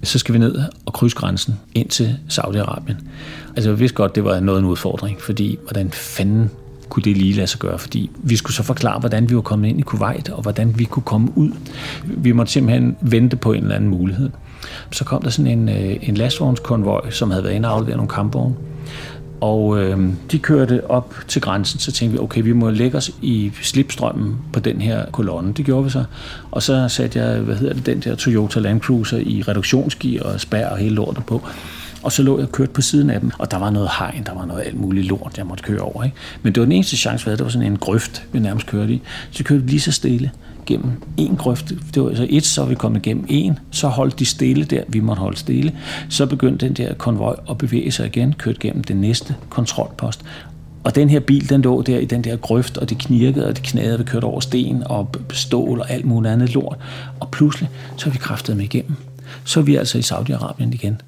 Så 0.02 0.18
skal 0.18 0.32
vi 0.32 0.38
ned 0.38 0.58
og 0.86 0.92
krydse 0.92 1.16
grænsen 1.16 1.54
ind 1.74 1.88
til 1.88 2.18
Saudi-Arabien. 2.28 2.96
Altså 3.56 3.70
jeg 3.70 3.78
vidste 3.78 3.94
godt, 3.94 4.14
det 4.14 4.24
var 4.24 4.40
noget 4.40 4.58
en 4.58 4.64
udfordring, 4.64 5.20
fordi 5.20 5.58
hvordan 5.64 5.90
fanden 5.90 6.50
kunne 6.88 7.02
det 7.02 7.16
lige 7.16 7.32
lade 7.32 7.46
sig 7.46 7.60
gøre, 7.60 7.78
fordi 7.78 8.10
vi 8.16 8.36
skulle 8.36 8.54
så 8.54 8.62
forklare, 8.62 9.00
hvordan 9.00 9.30
vi 9.30 9.34
var 9.34 9.40
kommet 9.40 9.68
ind 9.68 9.78
i 9.78 9.82
Kuwait, 9.82 10.28
og 10.28 10.42
hvordan 10.42 10.78
vi 10.78 10.84
kunne 10.84 11.02
komme 11.02 11.28
ud. 11.36 11.50
Vi 12.04 12.32
måtte 12.32 12.52
simpelthen 12.52 12.96
vente 13.00 13.36
på 13.36 13.52
en 13.52 13.62
eller 13.62 13.74
anden 13.74 13.90
mulighed. 13.90 14.30
Så 14.92 15.04
kom 15.04 15.22
der 15.22 15.30
sådan 15.30 15.58
en, 15.58 15.68
øh, 15.68 15.96
en 16.08 16.14
lastvognskonvoj, 16.14 17.10
som 17.10 17.30
havde 17.30 17.44
været 17.44 17.54
inde 17.54 17.68
og 17.68 17.74
aflevere 17.74 17.96
nogle 17.96 18.08
kampvogne. 18.08 18.54
Og 19.40 19.82
øh, 19.82 19.98
de 20.30 20.38
kørte 20.38 20.90
op 20.90 21.14
til 21.28 21.42
grænsen, 21.42 21.80
så 21.80 21.92
tænkte 21.92 22.12
vi, 22.12 22.18
okay, 22.18 22.42
vi 22.42 22.52
må 22.52 22.70
lægge 22.70 22.96
os 22.96 23.10
i 23.22 23.52
slipstrømmen 23.62 24.38
på 24.52 24.60
den 24.60 24.80
her 24.80 25.04
kolonne. 25.12 25.52
Det 25.52 25.64
gjorde 25.64 25.84
vi 25.84 25.90
så. 25.90 26.04
Og 26.50 26.62
så 26.62 26.88
satte 26.88 27.18
jeg, 27.18 27.40
hvad 27.40 27.56
hedder 27.56 27.74
det, 27.74 27.86
den 27.86 28.00
der 28.00 28.14
Toyota 28.14 28.60
Land 28.60 28.80
Cruiser 28.80 29.18
i 29.18 29.42
reduktionsgear 29.48 30.22
og 30.22 30.40
spær 30.40 30.68
og 30.68 30.78
hele 30.78 30.94
lortet 30.94 31.24
på. 31.24 31.42
Og 32.02 32.12
så 32.12 32.22
lå 32.22 32.38
jeg 32.38 32.46
og 32.46 32.52
kørte 32.52 32.72
på 32.72 32.80
siden 32.80 33.10
af 33.10 33.20
dem, 33.20 33.30
og 33.38 33.50
der 33.50 33.58
var 33.58 33.70
noget 33.70 33.90
hegn, 33.98 34.22
der 34.26 34.34
var 34.34 34.44
noget 34.44 34.62
alt 34.66 34.80
muligt 34.80 35.06
lort, 35.06 35.38
jeg 35.38 35.46
måtte 35.46 35.64
køre 35.64 35.80
over. 35.80 36.04
Ikke? 36.04 36.16
Men 36.42 36.54
det 36.54 36.60
var 36.60 36.64
den 36.64 36.72
eneste 36.72 36.96
chance, 36.96 37.24
vi 37.24 37.28
havde, 37.28 37.36
det 37.38 37.44
var 37.44 37.50
sådan 37.50 37.66
en 37.66 37.76
grøft, 37.76 38.22
vi 38.32 38.38
nærmest 38.38 38.66
kørte 38.66 38.92
i. 38.92 39.02
Så 39.30 39.44
kørte 39.44 39.62
vi 39.62 39.70
lige 39.70 39.80
så 39.80 39.92
stille 39.92 40.30
igennem 40.70 40.92
en 41.16 41.36
grøft. 41.36 41.72
Det 41.94 42.02
var 42.02 42.08
altså 42.08 42.26
et, 42.30 42.46
så 42.46 42.64
vi 42.64 42.74
kom 42.74 42.96
igennem 42.96 43.24
en, 43.28 43.58
så 43.70 43.88
holdt 43.88 44.18
de 44.18 44.24
stille 44.24 44.64
der, 44.64 44.82
vi 44.88 45.00
måtte 45.00 45.20
holde 45.20 45.36
stille. 45.36 45.72
Så 46.08 46.26
begyndte 46.26 46.66
den 46.66 46.74
der 46.74 46.94
konvoj 46.94 47.36
at 47.50 47.58
bevæge 47.58 47.90
sig 47.90 48.06
igen, 48.06 48.32
kørte 48.32 48.58
gennem 48.60 48.84
den 48.84 48.96
næste 48.96 49.34
kontrolpost. 49.50 50.20
Og 50.84 50.94
den 50.94 51.10
her 51.10 51.20
bil, 51.20 51.50
den 51.50 51.62
lå 51.62 51.82
der 51.82 51.98
i 51.98 52.04
den 52.04 52.24
der 52.24 52.36
grøft, 52.36 52.78
og 52.78 52.90
det 52.90 52.98
knirkede, 52.98 53.46
og 53.46 53.56
det 53.56 53.64
knagede, 53.64 53.98
vi 53.98 54.04
kørte 54.04 54.24
over 54.24 54.40
sten 54.40 54.82
og 54.86 55.14
stål 55.32 55.80
og 55.80 55.90
alt 55.90 56.04
muligt 56.04 56.32
andet 56.32 56.54
lort. 56.54 56.76
Og 57.20 57.30
pludselig, 57.30 57.68
så 57.96 58.08
er 58.08 58.12
vi 58.12 58.18
kraftet 58.18 58.56
med 58.56 58.64
igennem. 58.64 58.96
Så 59.44 59.60
er 59.60 59.64
vi 59.64 59.76
altså 59.76 59.98
i 59.98 60.00
Saudi-Arabien 60.00 60.74
igen. 60.74 61.00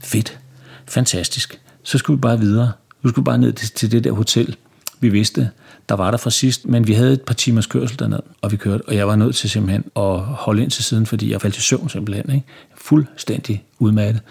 Fedt. 0.00 0.38
Fantastisk. 0.86 1.60
Så 1.82 1.98
skulle 1.98 2.16
vi 2.16 2.20
bare 2.20 2.38
videre. 2.38 2.72
Nu 3.02 3.10
skulle 3.10 3.22
vi 3.22 3.24
bare 3.24 3.38
ned 3.38 3.52
til, 3.52 3.70
til 3.70 3.92
det 3.92 4.04
der 4.04 4.12
hotel, 4.12 4.56
vi 5.00 5.08
vidste, 5.08 5.50
der 5.88 5.94
var 5.94 6.10
der 6.10 6.18
fra 6.18 6.30
sidst, 6.30 6.66
men 6.66 6.86
vi 6.86 6.92
havde 6.92 7.12
et 7.12 7.22
par 7.22 7.34
timers 7.34 7.66
kørsel 7.66 7.98
derned, 7.98 8.20
og 8.42 8.52
vi 8.52 8.56
kørte, 8.56 8.82
og 8.86 8.96
jeg 8.96 9.08
var 9.08 9.16
nødt 9.16 9.36
til 9.36 9.50
simpelthen 9.50 9.84
at 9.96 10.20
holde 10.20 10.62
ind 10.62 10.70
til 10.70 10.84
siden, 10.84 11.06
fordi 11.06 11.32
jeg 11.32 11.40
faldt 11.40 11.56
i 11.56 11.60
søvn 11.60 11.88
simpelthen, 11.88 12.30
ikke? 12.34 12.46
fuldstændig 12.76 13.64
udmattet. 13.78 14.22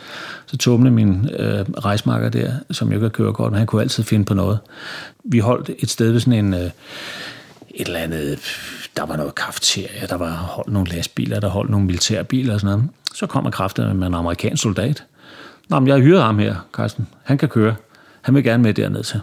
Så 0.45 0.57
tumlede 0.57 0.95
min 0.95 1.29
øh, 1.29 1.59
rejsmarker 1.59 2.29
der, 2.29 2.53
som 2.71 2.87
jeg 2.87 2.95
ikke 2.95 3.09
køre 3.09 3.33
kort, 3.33 3.51
men 3.51 3.57
han 3.57 3.67
kunne 3.67 3.81
altid 3.81 4.03
finde 4.03 4.25
på 4.25 4.33
noget. 4.33 4.59
Vi 5.23 5.39
holdt 5.39 5.69
et 5.79 5.89
sted 5.89 6.11
ved 6.11 6.19
sådan 6.19 6.45
en, 6.45 6.53
øh, 6.53 6.69
et 7.69 7.87
eller 7.87 7.99
andet, 7.99 8.39
der 8.97 9.05
var 9.05 9.15
noget 9.15 9.35
kafeteria, 9.35 10.05
der 10.05 10.15
var 10.15 10.31
holdt 10.31 10.73
nogle 10.73 10.89
lastbiler, 10.89 11.39
der 11.39 11.47
holdt 11.47 11.71
nogle 11.71 11.85
militærbiler 11.85 12.53
og 12.53 12.59
sådan 12.59 12.77
noget. 12.77 12.89
Så 13.13 13.27
kommer 13.27 13.51
kraften 13.51 13.97
med 13.97 14.07
en 14.07 14.13
amerikansk 14.13 14.63
soldat. 14.63 15.03
Nå, 15.69 15.79
men 15.79 15.87
jeg 15.87 15.99
hyrer 15.99 16.21
ham 16.21 16.39
her, 16.39 16.55
Carsten. 16.73 17.07
Han 17.23 17.37
kan 17.37 17.49
køre. 17.49 17.75
Han 18.21 18.35
vil 18.35 18.43
gerne 18.43 18.63
med 18.63 18.73
derned 18.73 19.03
til. 19.03 19.21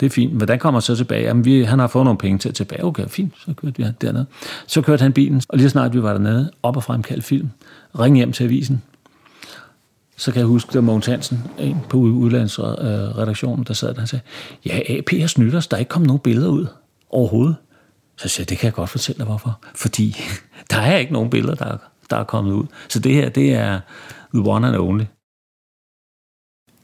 Det 0.00 0.06
er 0.06 0.10
fint. 0.10 0.32
Hvordan 0.32 0.58
kommer 0.58 0.80
så 0.80 0.96
tilbage? 0.96 1.22
Jamen, 1.22 1.44
vi, 1.44 1.62
han 1.62 1.78
har 1.78 1.86
fået 1.86 2.04
nogle 2.04 2.18
penge 2.18 2.38
til 2.38 2.48
at 2.48 2.54
tilbage. 2.54 2.84
Okay, 2.84 3.08
fint. 3.08 3.34
Så 3.46 3.54
kørte 3.54 3.76
vi 3.76 3.84
dernede. 4.00 4.26
Så 4.66 4.82
kørte 4.82 5.02
han 5.02 5.12
bilen, 5.12 5.42
og 5.48 5.58
lige 5.58 5.70
snart 5.70 5.94
vi 5.94 6.02
var 6.02 6.12
dernede, 6.12 6.50
op 6.62 6.76
og 6.76 6.84
fremkaldt 6.84 7.24
film. 7.24 7.50
Ring 7.98 8.16
hjem 8.16 8.32
til 8.32 8.44
avisen. 8.44 8.82
Så 10.16 10.32
kan 10.32 10.38
jeg 10.38 10.46
huske, 10.46 10.72
der 10.72 10.80
Mogens 10.80 11.06
Hansen, 11.06 11.42
en 11.58 11.76
på 11.88 11.96
udlandsredaktionen, 11.96 13.64
der 13.64 13.74
sad 13.74 13.94
der 13.94 14.02
og 14.02 14.08
sagde, 14.08 14.22
ja, 14.66 14.80
AP 14.88 15.10
har 15.20 15.26
snydt 15.26 15.54
os, 15.54 15.66
der 15.66 15.76
er 15.76 15.78
ikke 15.78 15.88
kommet 15.88 16.06
nogen 16.06 16.20
billeder 16.20 16.48
ud 16.48 16.66
overhovedet. 17.10 17.56
Så 18.16 18.28
siger 18.28 18.42
jeg, 18.42 18.48
det 18.48 18.58
kan 18.58 18.66
jeg 18.66 18.74
godt 18.74 18.90
fortælle 18.90 19.18
dig, 19.18 19.26
hvorfor. 19.26 19.60
Fordi 19.74 20.16
der 20.70 20.76
er 20.76 20.96
ikke 20.96 21.12
nogen 21.12 21.30
billeder, 21.30 21.54
der, 21.54 21.76
der 22.10 22.16
er 22.16 22.24
kommet 22.24 22.52
ud. 22.52 22.66
Så 22.88 22.98
det 22.98 23.14
her, 23.14 23.28
det 23.28 23.54
er 23.54 23.80
the 24.34 24.50
one 24.50 24.68
and 24.68 24.76
only. 24.76 25.04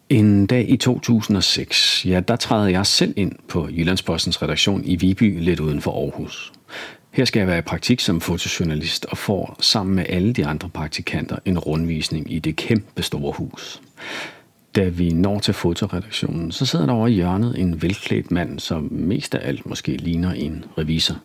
En 0.09 0.47
dag 0.47 0.71
i 0.71 0.77
2006, 0.77 2.07
ja, 2.07 2.21
der 2.21 2.37
træder 2.37 2.69
jeg 2.69 2.87
selv 2.87 3.15
ind 3.17 3.33
på 3.49 3.69
Jyllandspostens 3.69 4.43
redaktion 4.43 4.85
i 4.85 4.97
Viby, 4.97 5.41
lidt 5.41 5.61
uden 5.61 5.81
for 5.81 6.03
Aarhus. 6.03 6.53
Her 7.11 7.25
skal 7.25 7.41
jeg 7.41 7.49
være 7.49 7.59
i 7.59 7.63
praktik 7.63 8.01
som 8.01 8.21
fotojournalist 8.21 9.07
og 9.07 9.19
får 9.19 9.57
sammen 9.61 9.97
med 9.97 10.05
alle 10.09 10.33
de 10.33 10.47
andre 10.47 10.69
praktikanter 10.69 11.37
en 11.45 11.59
rundvisning 11.59 12.33
i 12.33 12.39
det 12.39 12.57
kæmpe 12.57 13.03
store 13.03 13.33
hus. 13.33 13.83
Da 14.75 14.89
vi 14.89 15.11
når 15.11 15.39
til 15.39 15.55
fotoredaktionen, 15.55 16.53
så 16.53 16.67
sidder 16.67 16.87
der 16.87 16.93
over 16.93 17.09
i 17.09 17.13
hjørnet 17.13 17.59
en 17.59 17.83
velklædt 17.83 18.31
mand, 18.31 18.59
som 18.59 18.89
mest 18.91 19.35
af 19.35 19.49
alt 19.49 19.67
måske 19.67 19.97
ligner 19.97 20.33
en 20.33 20.65
revisor, 20.79 21.17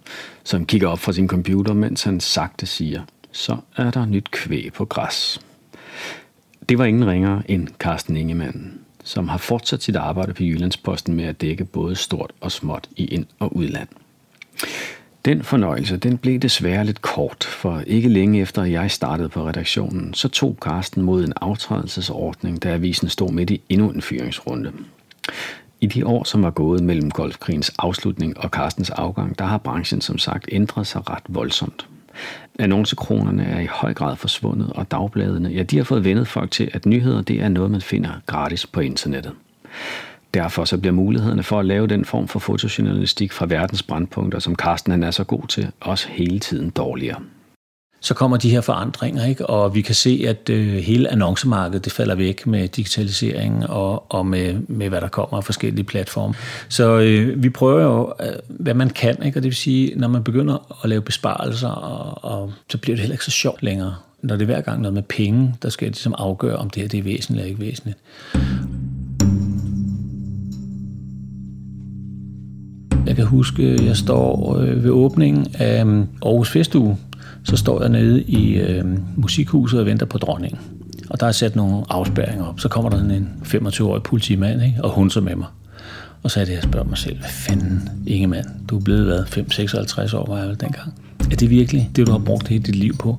som 0.44 0.66
kigger 0.66 0.88
op 0.88 1.00
fra 1.00 1.14
sin 1.14 1.28
computer, 1.28 1.74
mens 1.74 2.04
han 2.04 2.20
sagte 2.20 2.66
siger, 2.66 3.02
så 3.32 3.58
er 3.76 3.92
der 3.92 4.06
nyt 4.06 4.32
kvæg 4.32 4.74
på 4.74 4.86
græs. 4.86 5.40
Det 6.70 6.78
var 6.78 6.86
ingen 6.86 7.08
ringere 7.08 7.44
end 7.48 7.68
Carsten 7.80 8.18
Ingemann, 8.18 8.80
som 9.04 9.28
har 9.28 9.38
fortsat 9.38 9.84
sit 9.84 9.96
arbejde 9.96 10.34
på 10.34 10.44
Jyllandsposten 10.44 11.16
med 11.16 11.26
at 11.26 11.42
dække 11.42 11.66
både 11.66 11.96
stort 11.96 12.32
og 12.42 12.52
småt 12.52 12.90
i 12.96 13.06
ind- 13.06 13.26
og 13.40 13.56
udland. 13.56 13.88
Den 15.26 15.44
fornøjelse 15.44 15.98
den 15.98 16.18
blev 16.18 16.40
desværre 16.40 16.86
lidt 16.86 17.02
kort, 17.02 17.44
for 17.44 17.84
ikke 17.88 18.10
længe 18.10 18.42
efter 18.42 18.64
jeg 18.64 18.92
startede 18.92 19.30
på 19.30 19.48
redaktionen, 19.48 20.14
så 20.14 20.28
tog 20.28 20.58
Carsten 20.62 21.04
mod 21.04 21.24
en 21.24 21.34
aftrædelsesordning, 21.42 22.64
da 22.64 22.74
avisen 22.74 23.10
stod 23.10 23.32
midt 23.32 23.50
i 23.50 23.62
endnu 23.70 23.90
en 23.90 24.02
fyringsrunde. 24.02 24.72
I 25.82 25.86
de 25.88 26.06
år, 26.06 26.24
som 26.24 26.44
var 26.44 26.52
gået 26.52 26.84
mellem 26.84 27.12
golfkrigens 27.12 27.72
afslutning 27.80 28.38
og 28.38 28.50
Carstens 28.50 28.90
afgang, 28.90 29.40
der 29.40 29.46
har 29.46 29.58
branchen 29.58 30.02
som 30.02 30.18
sagt 30.18 30.46
ændret 30.52 30.88
sig 30.88 31.10
ret 31.10 31.24
voldsomt. 31.28 31.88
Annoncekronerne 32.60 33.44
er 33.44 33.60
i 33.60 33.68
høj 33.72 33.94
grad 33.94 34.16
forsvundet, 34.16 34.72
og 34.76 34.92
dagbladene, 34.92 35.50
ja, 35.50 35.64
de 35.64 35.78
har 35.78 35.84
fået 35.84 36.04
vendet 36.04 36.28
folk 36.28 36.52
til, 36.52 36.70
at 36.74 36.86
nyheder 36.86 37.22
det 37.22 37.42
er 37.42 37.50
noget, 37.50 37.72
man 37.72 37.82
finder 37.82 38.10
gratis 38.26 38.68
på 38.68 38.80
internettet. 38.80 39.34
Derfor 40.34 40.66
så 40.66 40.78
bliver 40.78 40.94
mulighederne 40.94 41.44
for 41.44 41.60
at 41.60 41.66
lave 41.66 41.88
den 41.88 42.06
form 42.06 42.28
for 42.28 42.40
fotojournalistik 42.40 43.32
fra 43.32 43.46
verdens 43.46 43.84
brandpunkter, 43.84 44.40
som 44.40 44.56
Carsten 44.56 44.92
han 44.92 45.04
er 45.04 45.12
så 45.12 45.24
god 45.24 45.48
til, 45.48 45.72
også 45.80 46.08
hele 46.10 46.40
tiden 46.40 46.70
dårligere 46.70 47.20
så 48.02 48.14
kommer 48.14 48.38
de 48.38 48.50
her 48.50 48.62
forandringer, 48.62 49.26
ikke? 49.26 49.46
og 49.46 49.76
vi 49.76 49.82
kan 49.82 49.96
se, 49.96 50.26
at 50.28 50.50
øh, 50.50 50.76
hele 50.76 51.12
annoncemarkedet 51.12 51.86
det 51.86 51.94
falder 51.94 52.16
væk 52.16 52.48
med 52.48 52.68
digitalisering 52.68 53.70
og, 53.70 54.14
og 54.14 54.26
med, 54.26 54.54
med, 54.68 54.90
hvad 54.90 55.02
der 55.02 55.08
kommer 55.08 55.38
af 55.38 55.44
forskellige 55.44 55.84
platforme. 55.84 56.34
Så 56.70 57.00
øh, 57.00 57.44
vi 57.44 57.50
prøver 57.50 57.82
jo, 57.82 58.14
øh, 58.20 58.34
hvad 58.50 58.74
man 58.74 58.90
kan, 58.90 59.24
ikke? 59.26 59.40
og 59.40 59.44
det 59.44 59.50
vil 59.50 59.56
sige, 59.56 59.96
når 59.96 60.08
man 60.08 60.24
begynder 60.24 60.80
at 60.84 60.90
lave 60.90 61.02
besparelser, 61.02 61.70
og, 61.70 62.32
og, 62.32 62.54
så 62.70 62.78
bliver 62.78 62.96
det 62.96 63.02
heller 63.02 63.14
ikke 63.14 63.26
så 63.26 63.32
sjovt 63.32 63.64
længere, 63.64 63.96
når 64.22 64.36
det 64.36 64.42
er 64.42 64.46
hver 64.46 64.62
gang 64.62 64.82
noget 64.82 64.94
med 64.94 65.04
penge, 65.04 65.56
der 65.62 65.70
skal 65.70 65.88
ligesom 65.88 66.16
afgøre, 66.18 66.56
om 66.56 66.70
det 66.70 66.82
her 66.82 66.90
det 66.90 67.00
er 67.00 67.04
væsentligt 67.04 67.40
eller 67.40 67.50
ikke 67.50 67.62
væsentligt. 67.62 67.98
Jeg 73.06 73.16
kan 73.16 73.26
huske, 73.26 73.86
jeg 73.86 73.98
står 73.98 74.58
øh, 74.58 74.84
ved 74.84 74.92
åbningen 74.92 75.48
af 75.54 75.86
øh, 75.86 76.06
Aarhus 76.26 76.50
Festuge, 76.50 76.98
så 77.44 77.58
står 77.58 77.82
jeg 77.82 77.90
nede 77.90 78.24
i 78.24 78.54
øh, 78.54 78.86
musikhuset 79.16 79.80
og 79.80 79.86
venter 79.86 80.06
på 80.06 80.18
dronningen. 80.18 80.60
Og 81.10 81.20
der 81.20 81.28
er 81.28 81.32
sat 81.32 81.56
nogle 81.56 81.84
afspærringer 81.90 82.46
op. 82.46 82.60
Så 82.60 82.70
kommer 82.70 82.90
der 82.90 82.98
en 82.98 83.30
25-årig 83.44 84.04
politimand 84.04 84.64
ikke? 84.64 84.84
og 84.84 84.90
hun 84.90 85.10
så 85.10 85.22
med 85.22 85.36
mig. 85.36 85.48
Og 86.24 86.32
så 86.32 86.42
er 86.42 86.46
det, 86.46 86.54
jeg 86.54 86.64
spørger 86.64 86.88
mig 86.88 86.98
selv, 86.98 87.20
hvad 87.20 87.30
fanden, 87.30 87.90
Ingemann, 88.08 88.46
du 88.70 88.78
er 88.78 88.82
blevet 88.82 89.06
hvad, 89.06 89.20
5-56 89.20 90.18
år, 90.18 90.26
var 90.28 90.38
jeg 90.38 90.48
vel 90.48 90.60
dengang. 90.60 90.94
Er 91.32 91.36
det 91.36 91.50
virkelig 91.50 91.90
det, 91.96 92.08
du 92.08 92.12
har 92.12 92.20
brugt 92.20 92.48
hele 92.48 92.64
dit 92.64 92.76
liv 92.76 92.98
på? 92.98 93.18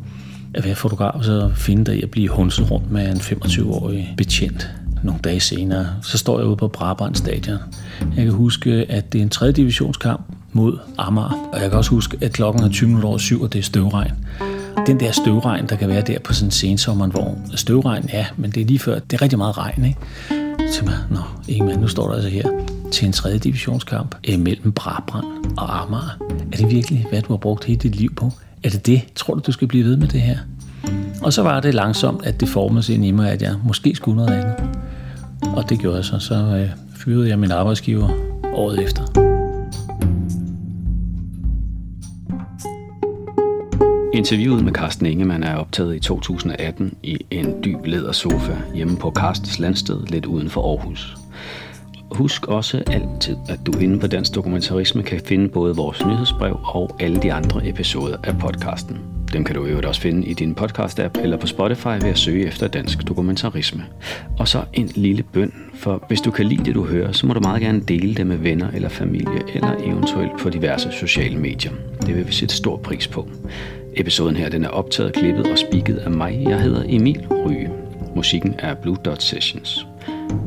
At 0.55 0.65
være 0.65 0.75
fotograf, 0.75 1.11
og 1.15 1.25
så 1.25 1.51
finde 1.55 1.85
dig 1.85 1.99
i 1.99 2.03
at 2.03 2.11
blive 2.11 2.29
hunset 2.29 2.71
rundt 2.71 2.91
med 2.91 3.11
en 3.11 3.17
25-årig 3.17 4.15
betjent 4.17 4.71
nogle 5.03 5.21
dage 5.25 5.41
senere, 5.41 5.87
så 6.03 6.19
står 6.19 6.39
jeg 6.39 6.49
ude 6.49 6.57
på 6.57 6.69
Brabrand 6.69 7.15
Stadion. 7.15 7.59
Jeg 8.17 8.25
kan 8.25 8.33
huske, 8.33 8.71
at 8.89 9.13
det 9.13 9.19
er 9.19 9.23
en 9.23 9.29
3. 9.29 9.53
divisionskamp 9.53 10.23
mod 10.53 10.79
Amager, 10.99 11.49
og 11.53 11.61
jeg 11.61 11.71
kan 11.71 11.79
også 11.79 11.91
huske, 11.91 12.19
at 12.21 12.33
klokken 12.33 12.63
er 12.63 12.69
20 12.69 13.05
over 13.05 13.19
syv, 13.19 13.43
og 13.43 13.53
det 13.53 13.59
er 13.59 13.63
støvregn. 13.63 14.13
Den 14.87 15.01
der 15.01 15.13
støvregn, 15.13 15.67
der 15.69 15.77
kan 15.77 15.89
være 15.89 16.01
der 16.01 16.19
på 16.19 16.33
sådan 16.33 16.47
en 16.47 16.51
sensommer, 16.51 17.07
hvor 17.07 17.39
støvregn, 17.55 18.09
ja, 18.13 18.27
men 18.37 18.51
det 18.51 18.61
er 18.61 18.67
lige 18.67 18.79
før, 18.79 18.99
det 18.99 19.17
er 19.17 19.23
rigtig 19.23 19.39
meget 19.39 19.59
regn, 19.59 19.85
ikke? 19.85 19.99
Så 20.73 20.85
man, 20.85 20.95
nå, 21.11 21.21
Ingemann, 21.49 21.81
nu 21.81 21.89
står 21.89 22.07
der 22.07 22.15
altså 22.15 22.29
her 22.29 22.49
til 22.93 23.07
en 23.07 23.13
3. 23.13 23.39
divisionskamp 23.39 24.15
eh, 24.25 24.41
mellem 24.41 24.73
Brabrand 24.73 25.27
og 25.57 25.83
Amager. 25.83 26.19
Er 26.53 26.57
det 26.57 26.71
virkelig, 26.71 27.07
hvad 27.11 27.23
du 27.23 27.33
har 27.33 27.37
brugt 27.37 27.65
hele 27.65 27.79
dit 27.79 27.97
liv 27.97 28.15
på? 28.15 28.33
Er 28.65 28.71
det 28.71 28.87
det? 28.87 29.03
Tror 29.15 29.35
du, 29.35 29.41
du 29.47 29.53
skal 29.53 29.69
blive 29.69 29.85
ved 29.85 29.97
med 29.97 30.09
det 30.09 30.21
her? 30.21 30.39
Og 31.23 31.33
så 31.33 31.43
var 31.43 31.61
det 31.61 31.75
langsomt, 31.75 32.27
at 32.27 32.41
det 32.41 32.49
formede 32.49 32.83
sig 32.83 32.95
ind 32.95 33.05
i 33.05 33.11
mig, 33.11 33.31
at 33.31 33.43
jeg 33.43 33.55
måske 33.65 33.95
skulle 33.95 34.17
noget 34.17 34.31
andet. 34.31 34.55
Og 35.43 35.69
det 35.69 35.79
gjorde 35.79 35.97
jeg 35.97 36.05
så. 36.05 36.19
Så 36.19 36.35
øh, 36.35 36.69
fyrede 36.95 37.29
jeg 37.29 37.39
min 37.39 37.51
arbejdsgiver 37.51 38.09
året 38.55 38.83
efter. 38.83 39.30
Interviewet 44.21 44.65
med 44.65 44.73
Carsten 44.73 45.07
Ingemann 45.07 45.43
er 45.43 45.57
optaget 45.57 45.97
i 45.97 46.01
2018 46.01 46.95
i 47.03 47.17
en 47.31 47.65
dyb 47.65 47.85
lædersofa 47.85 48.57
hjemme 48.75 48.97
på 48.97 49.13
Carstens 49.17 49.59
landsted 49.59 50.07
lidt 50.07 50.27
uden 50.27 50.51
for 50.51 50.71
Aarhus. 50.71 51.17
Husk 52.11 52.47
også 52.47 52.83
altid, 52.87 53.37
at 53.49 53.59
du 53.67 53.79
inde 53.79 54.01
på 54.01 54.07
Dansk 54.07 54.35
Dokumentarisme 54.35 55.03
kan 55.03 55.21
finde 55.25 55.49
både 55.49 55.77
vores 55.77 56.07
nyhedsbrev 56.07 56.61
og 56.65 56.97
alle 57.01 57.23
de 57.23 57.33
andre 57.33 57.69
episoder 57.69 58.17
af 58.25 58.39
podcasten. 58.39 58.99
Dem 59.33 59.45
kan 59.45 59.55
du 59.55 59.65
øvrigt 59.65 59.87
også 59.87 60.01
finde 60.01 60.27
i 60.27 60.35
din 60.35 60.57
podcast-app 60.61 61.23
eller 61.23 61.37
på 61.37 61.47
Spotify 61.47 61.87
ved 61.87 62.11
at 62.11 62.19
søge 62.19 62.47
efter 62.47 62.69
dansk 62.69 63.09
dokumentarisme. 63.09 63.83
Og 64.39 64.49
så 64.49 64.65
en 64.73 64.91
lille 64.95 65.23
bøn, 65.23 65.53
for 65.75 66.05
hvis 66.09 66.21
du 66.21 66.31
kan 66.31 66.47
lide 66.47 66.65
det, 66.65 66.75
du 66.75 66.85
hører, 66.85 67.13
så 67.13 67.27
må 67.27 67.35
du 67.35 67.41
meget 67.41 67.63
gerne 67.63 67.81
dele 67.81 68.15
det 68.15 68.27
med 68.27 68.37
venner 68.37 68.71
eller 68.71 68.89
familie, 68.89 69.43
eller 69.55 69.75
eventuelt 69.85 70.33
på 70.39 70.51
diverse 70.51 70.93
sociale 70.93 71.39
medier. 71.39 71.73
Det 72.07 72.17
vil 72.17 72.27
vi 72.27 72.33
sætte 72.33 72.55
stor 72.55 72.77
pris 72.77 73.09
på. 73.09 73.29
Episoden 73.97 74.37
her 74.37 74.49
den 74.49 74.65
er 74.65 74.69
optaget, 74.69 75.13
klippet 75.13 75.51
og 75.53 75.59
spikket 75.59 75.97
af 75.97 76.11
mig. 76.11 76.43
Jeg 76.43 76.61
hedder 76.61 76.83
Emil 76.89 77.27
Ryge. 77.47 77.71
Musikken 78.15 78.55
er 78.59 78.75
Blue 78.75 78.97
Dot 79.05 79.23
Sessions. 79.23 79.87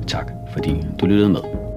Tak 0.07 0.31
fordi 0.53 0.75
du 0.99 1.05
lyttede 1.05 1.29
med. 1.29 1.72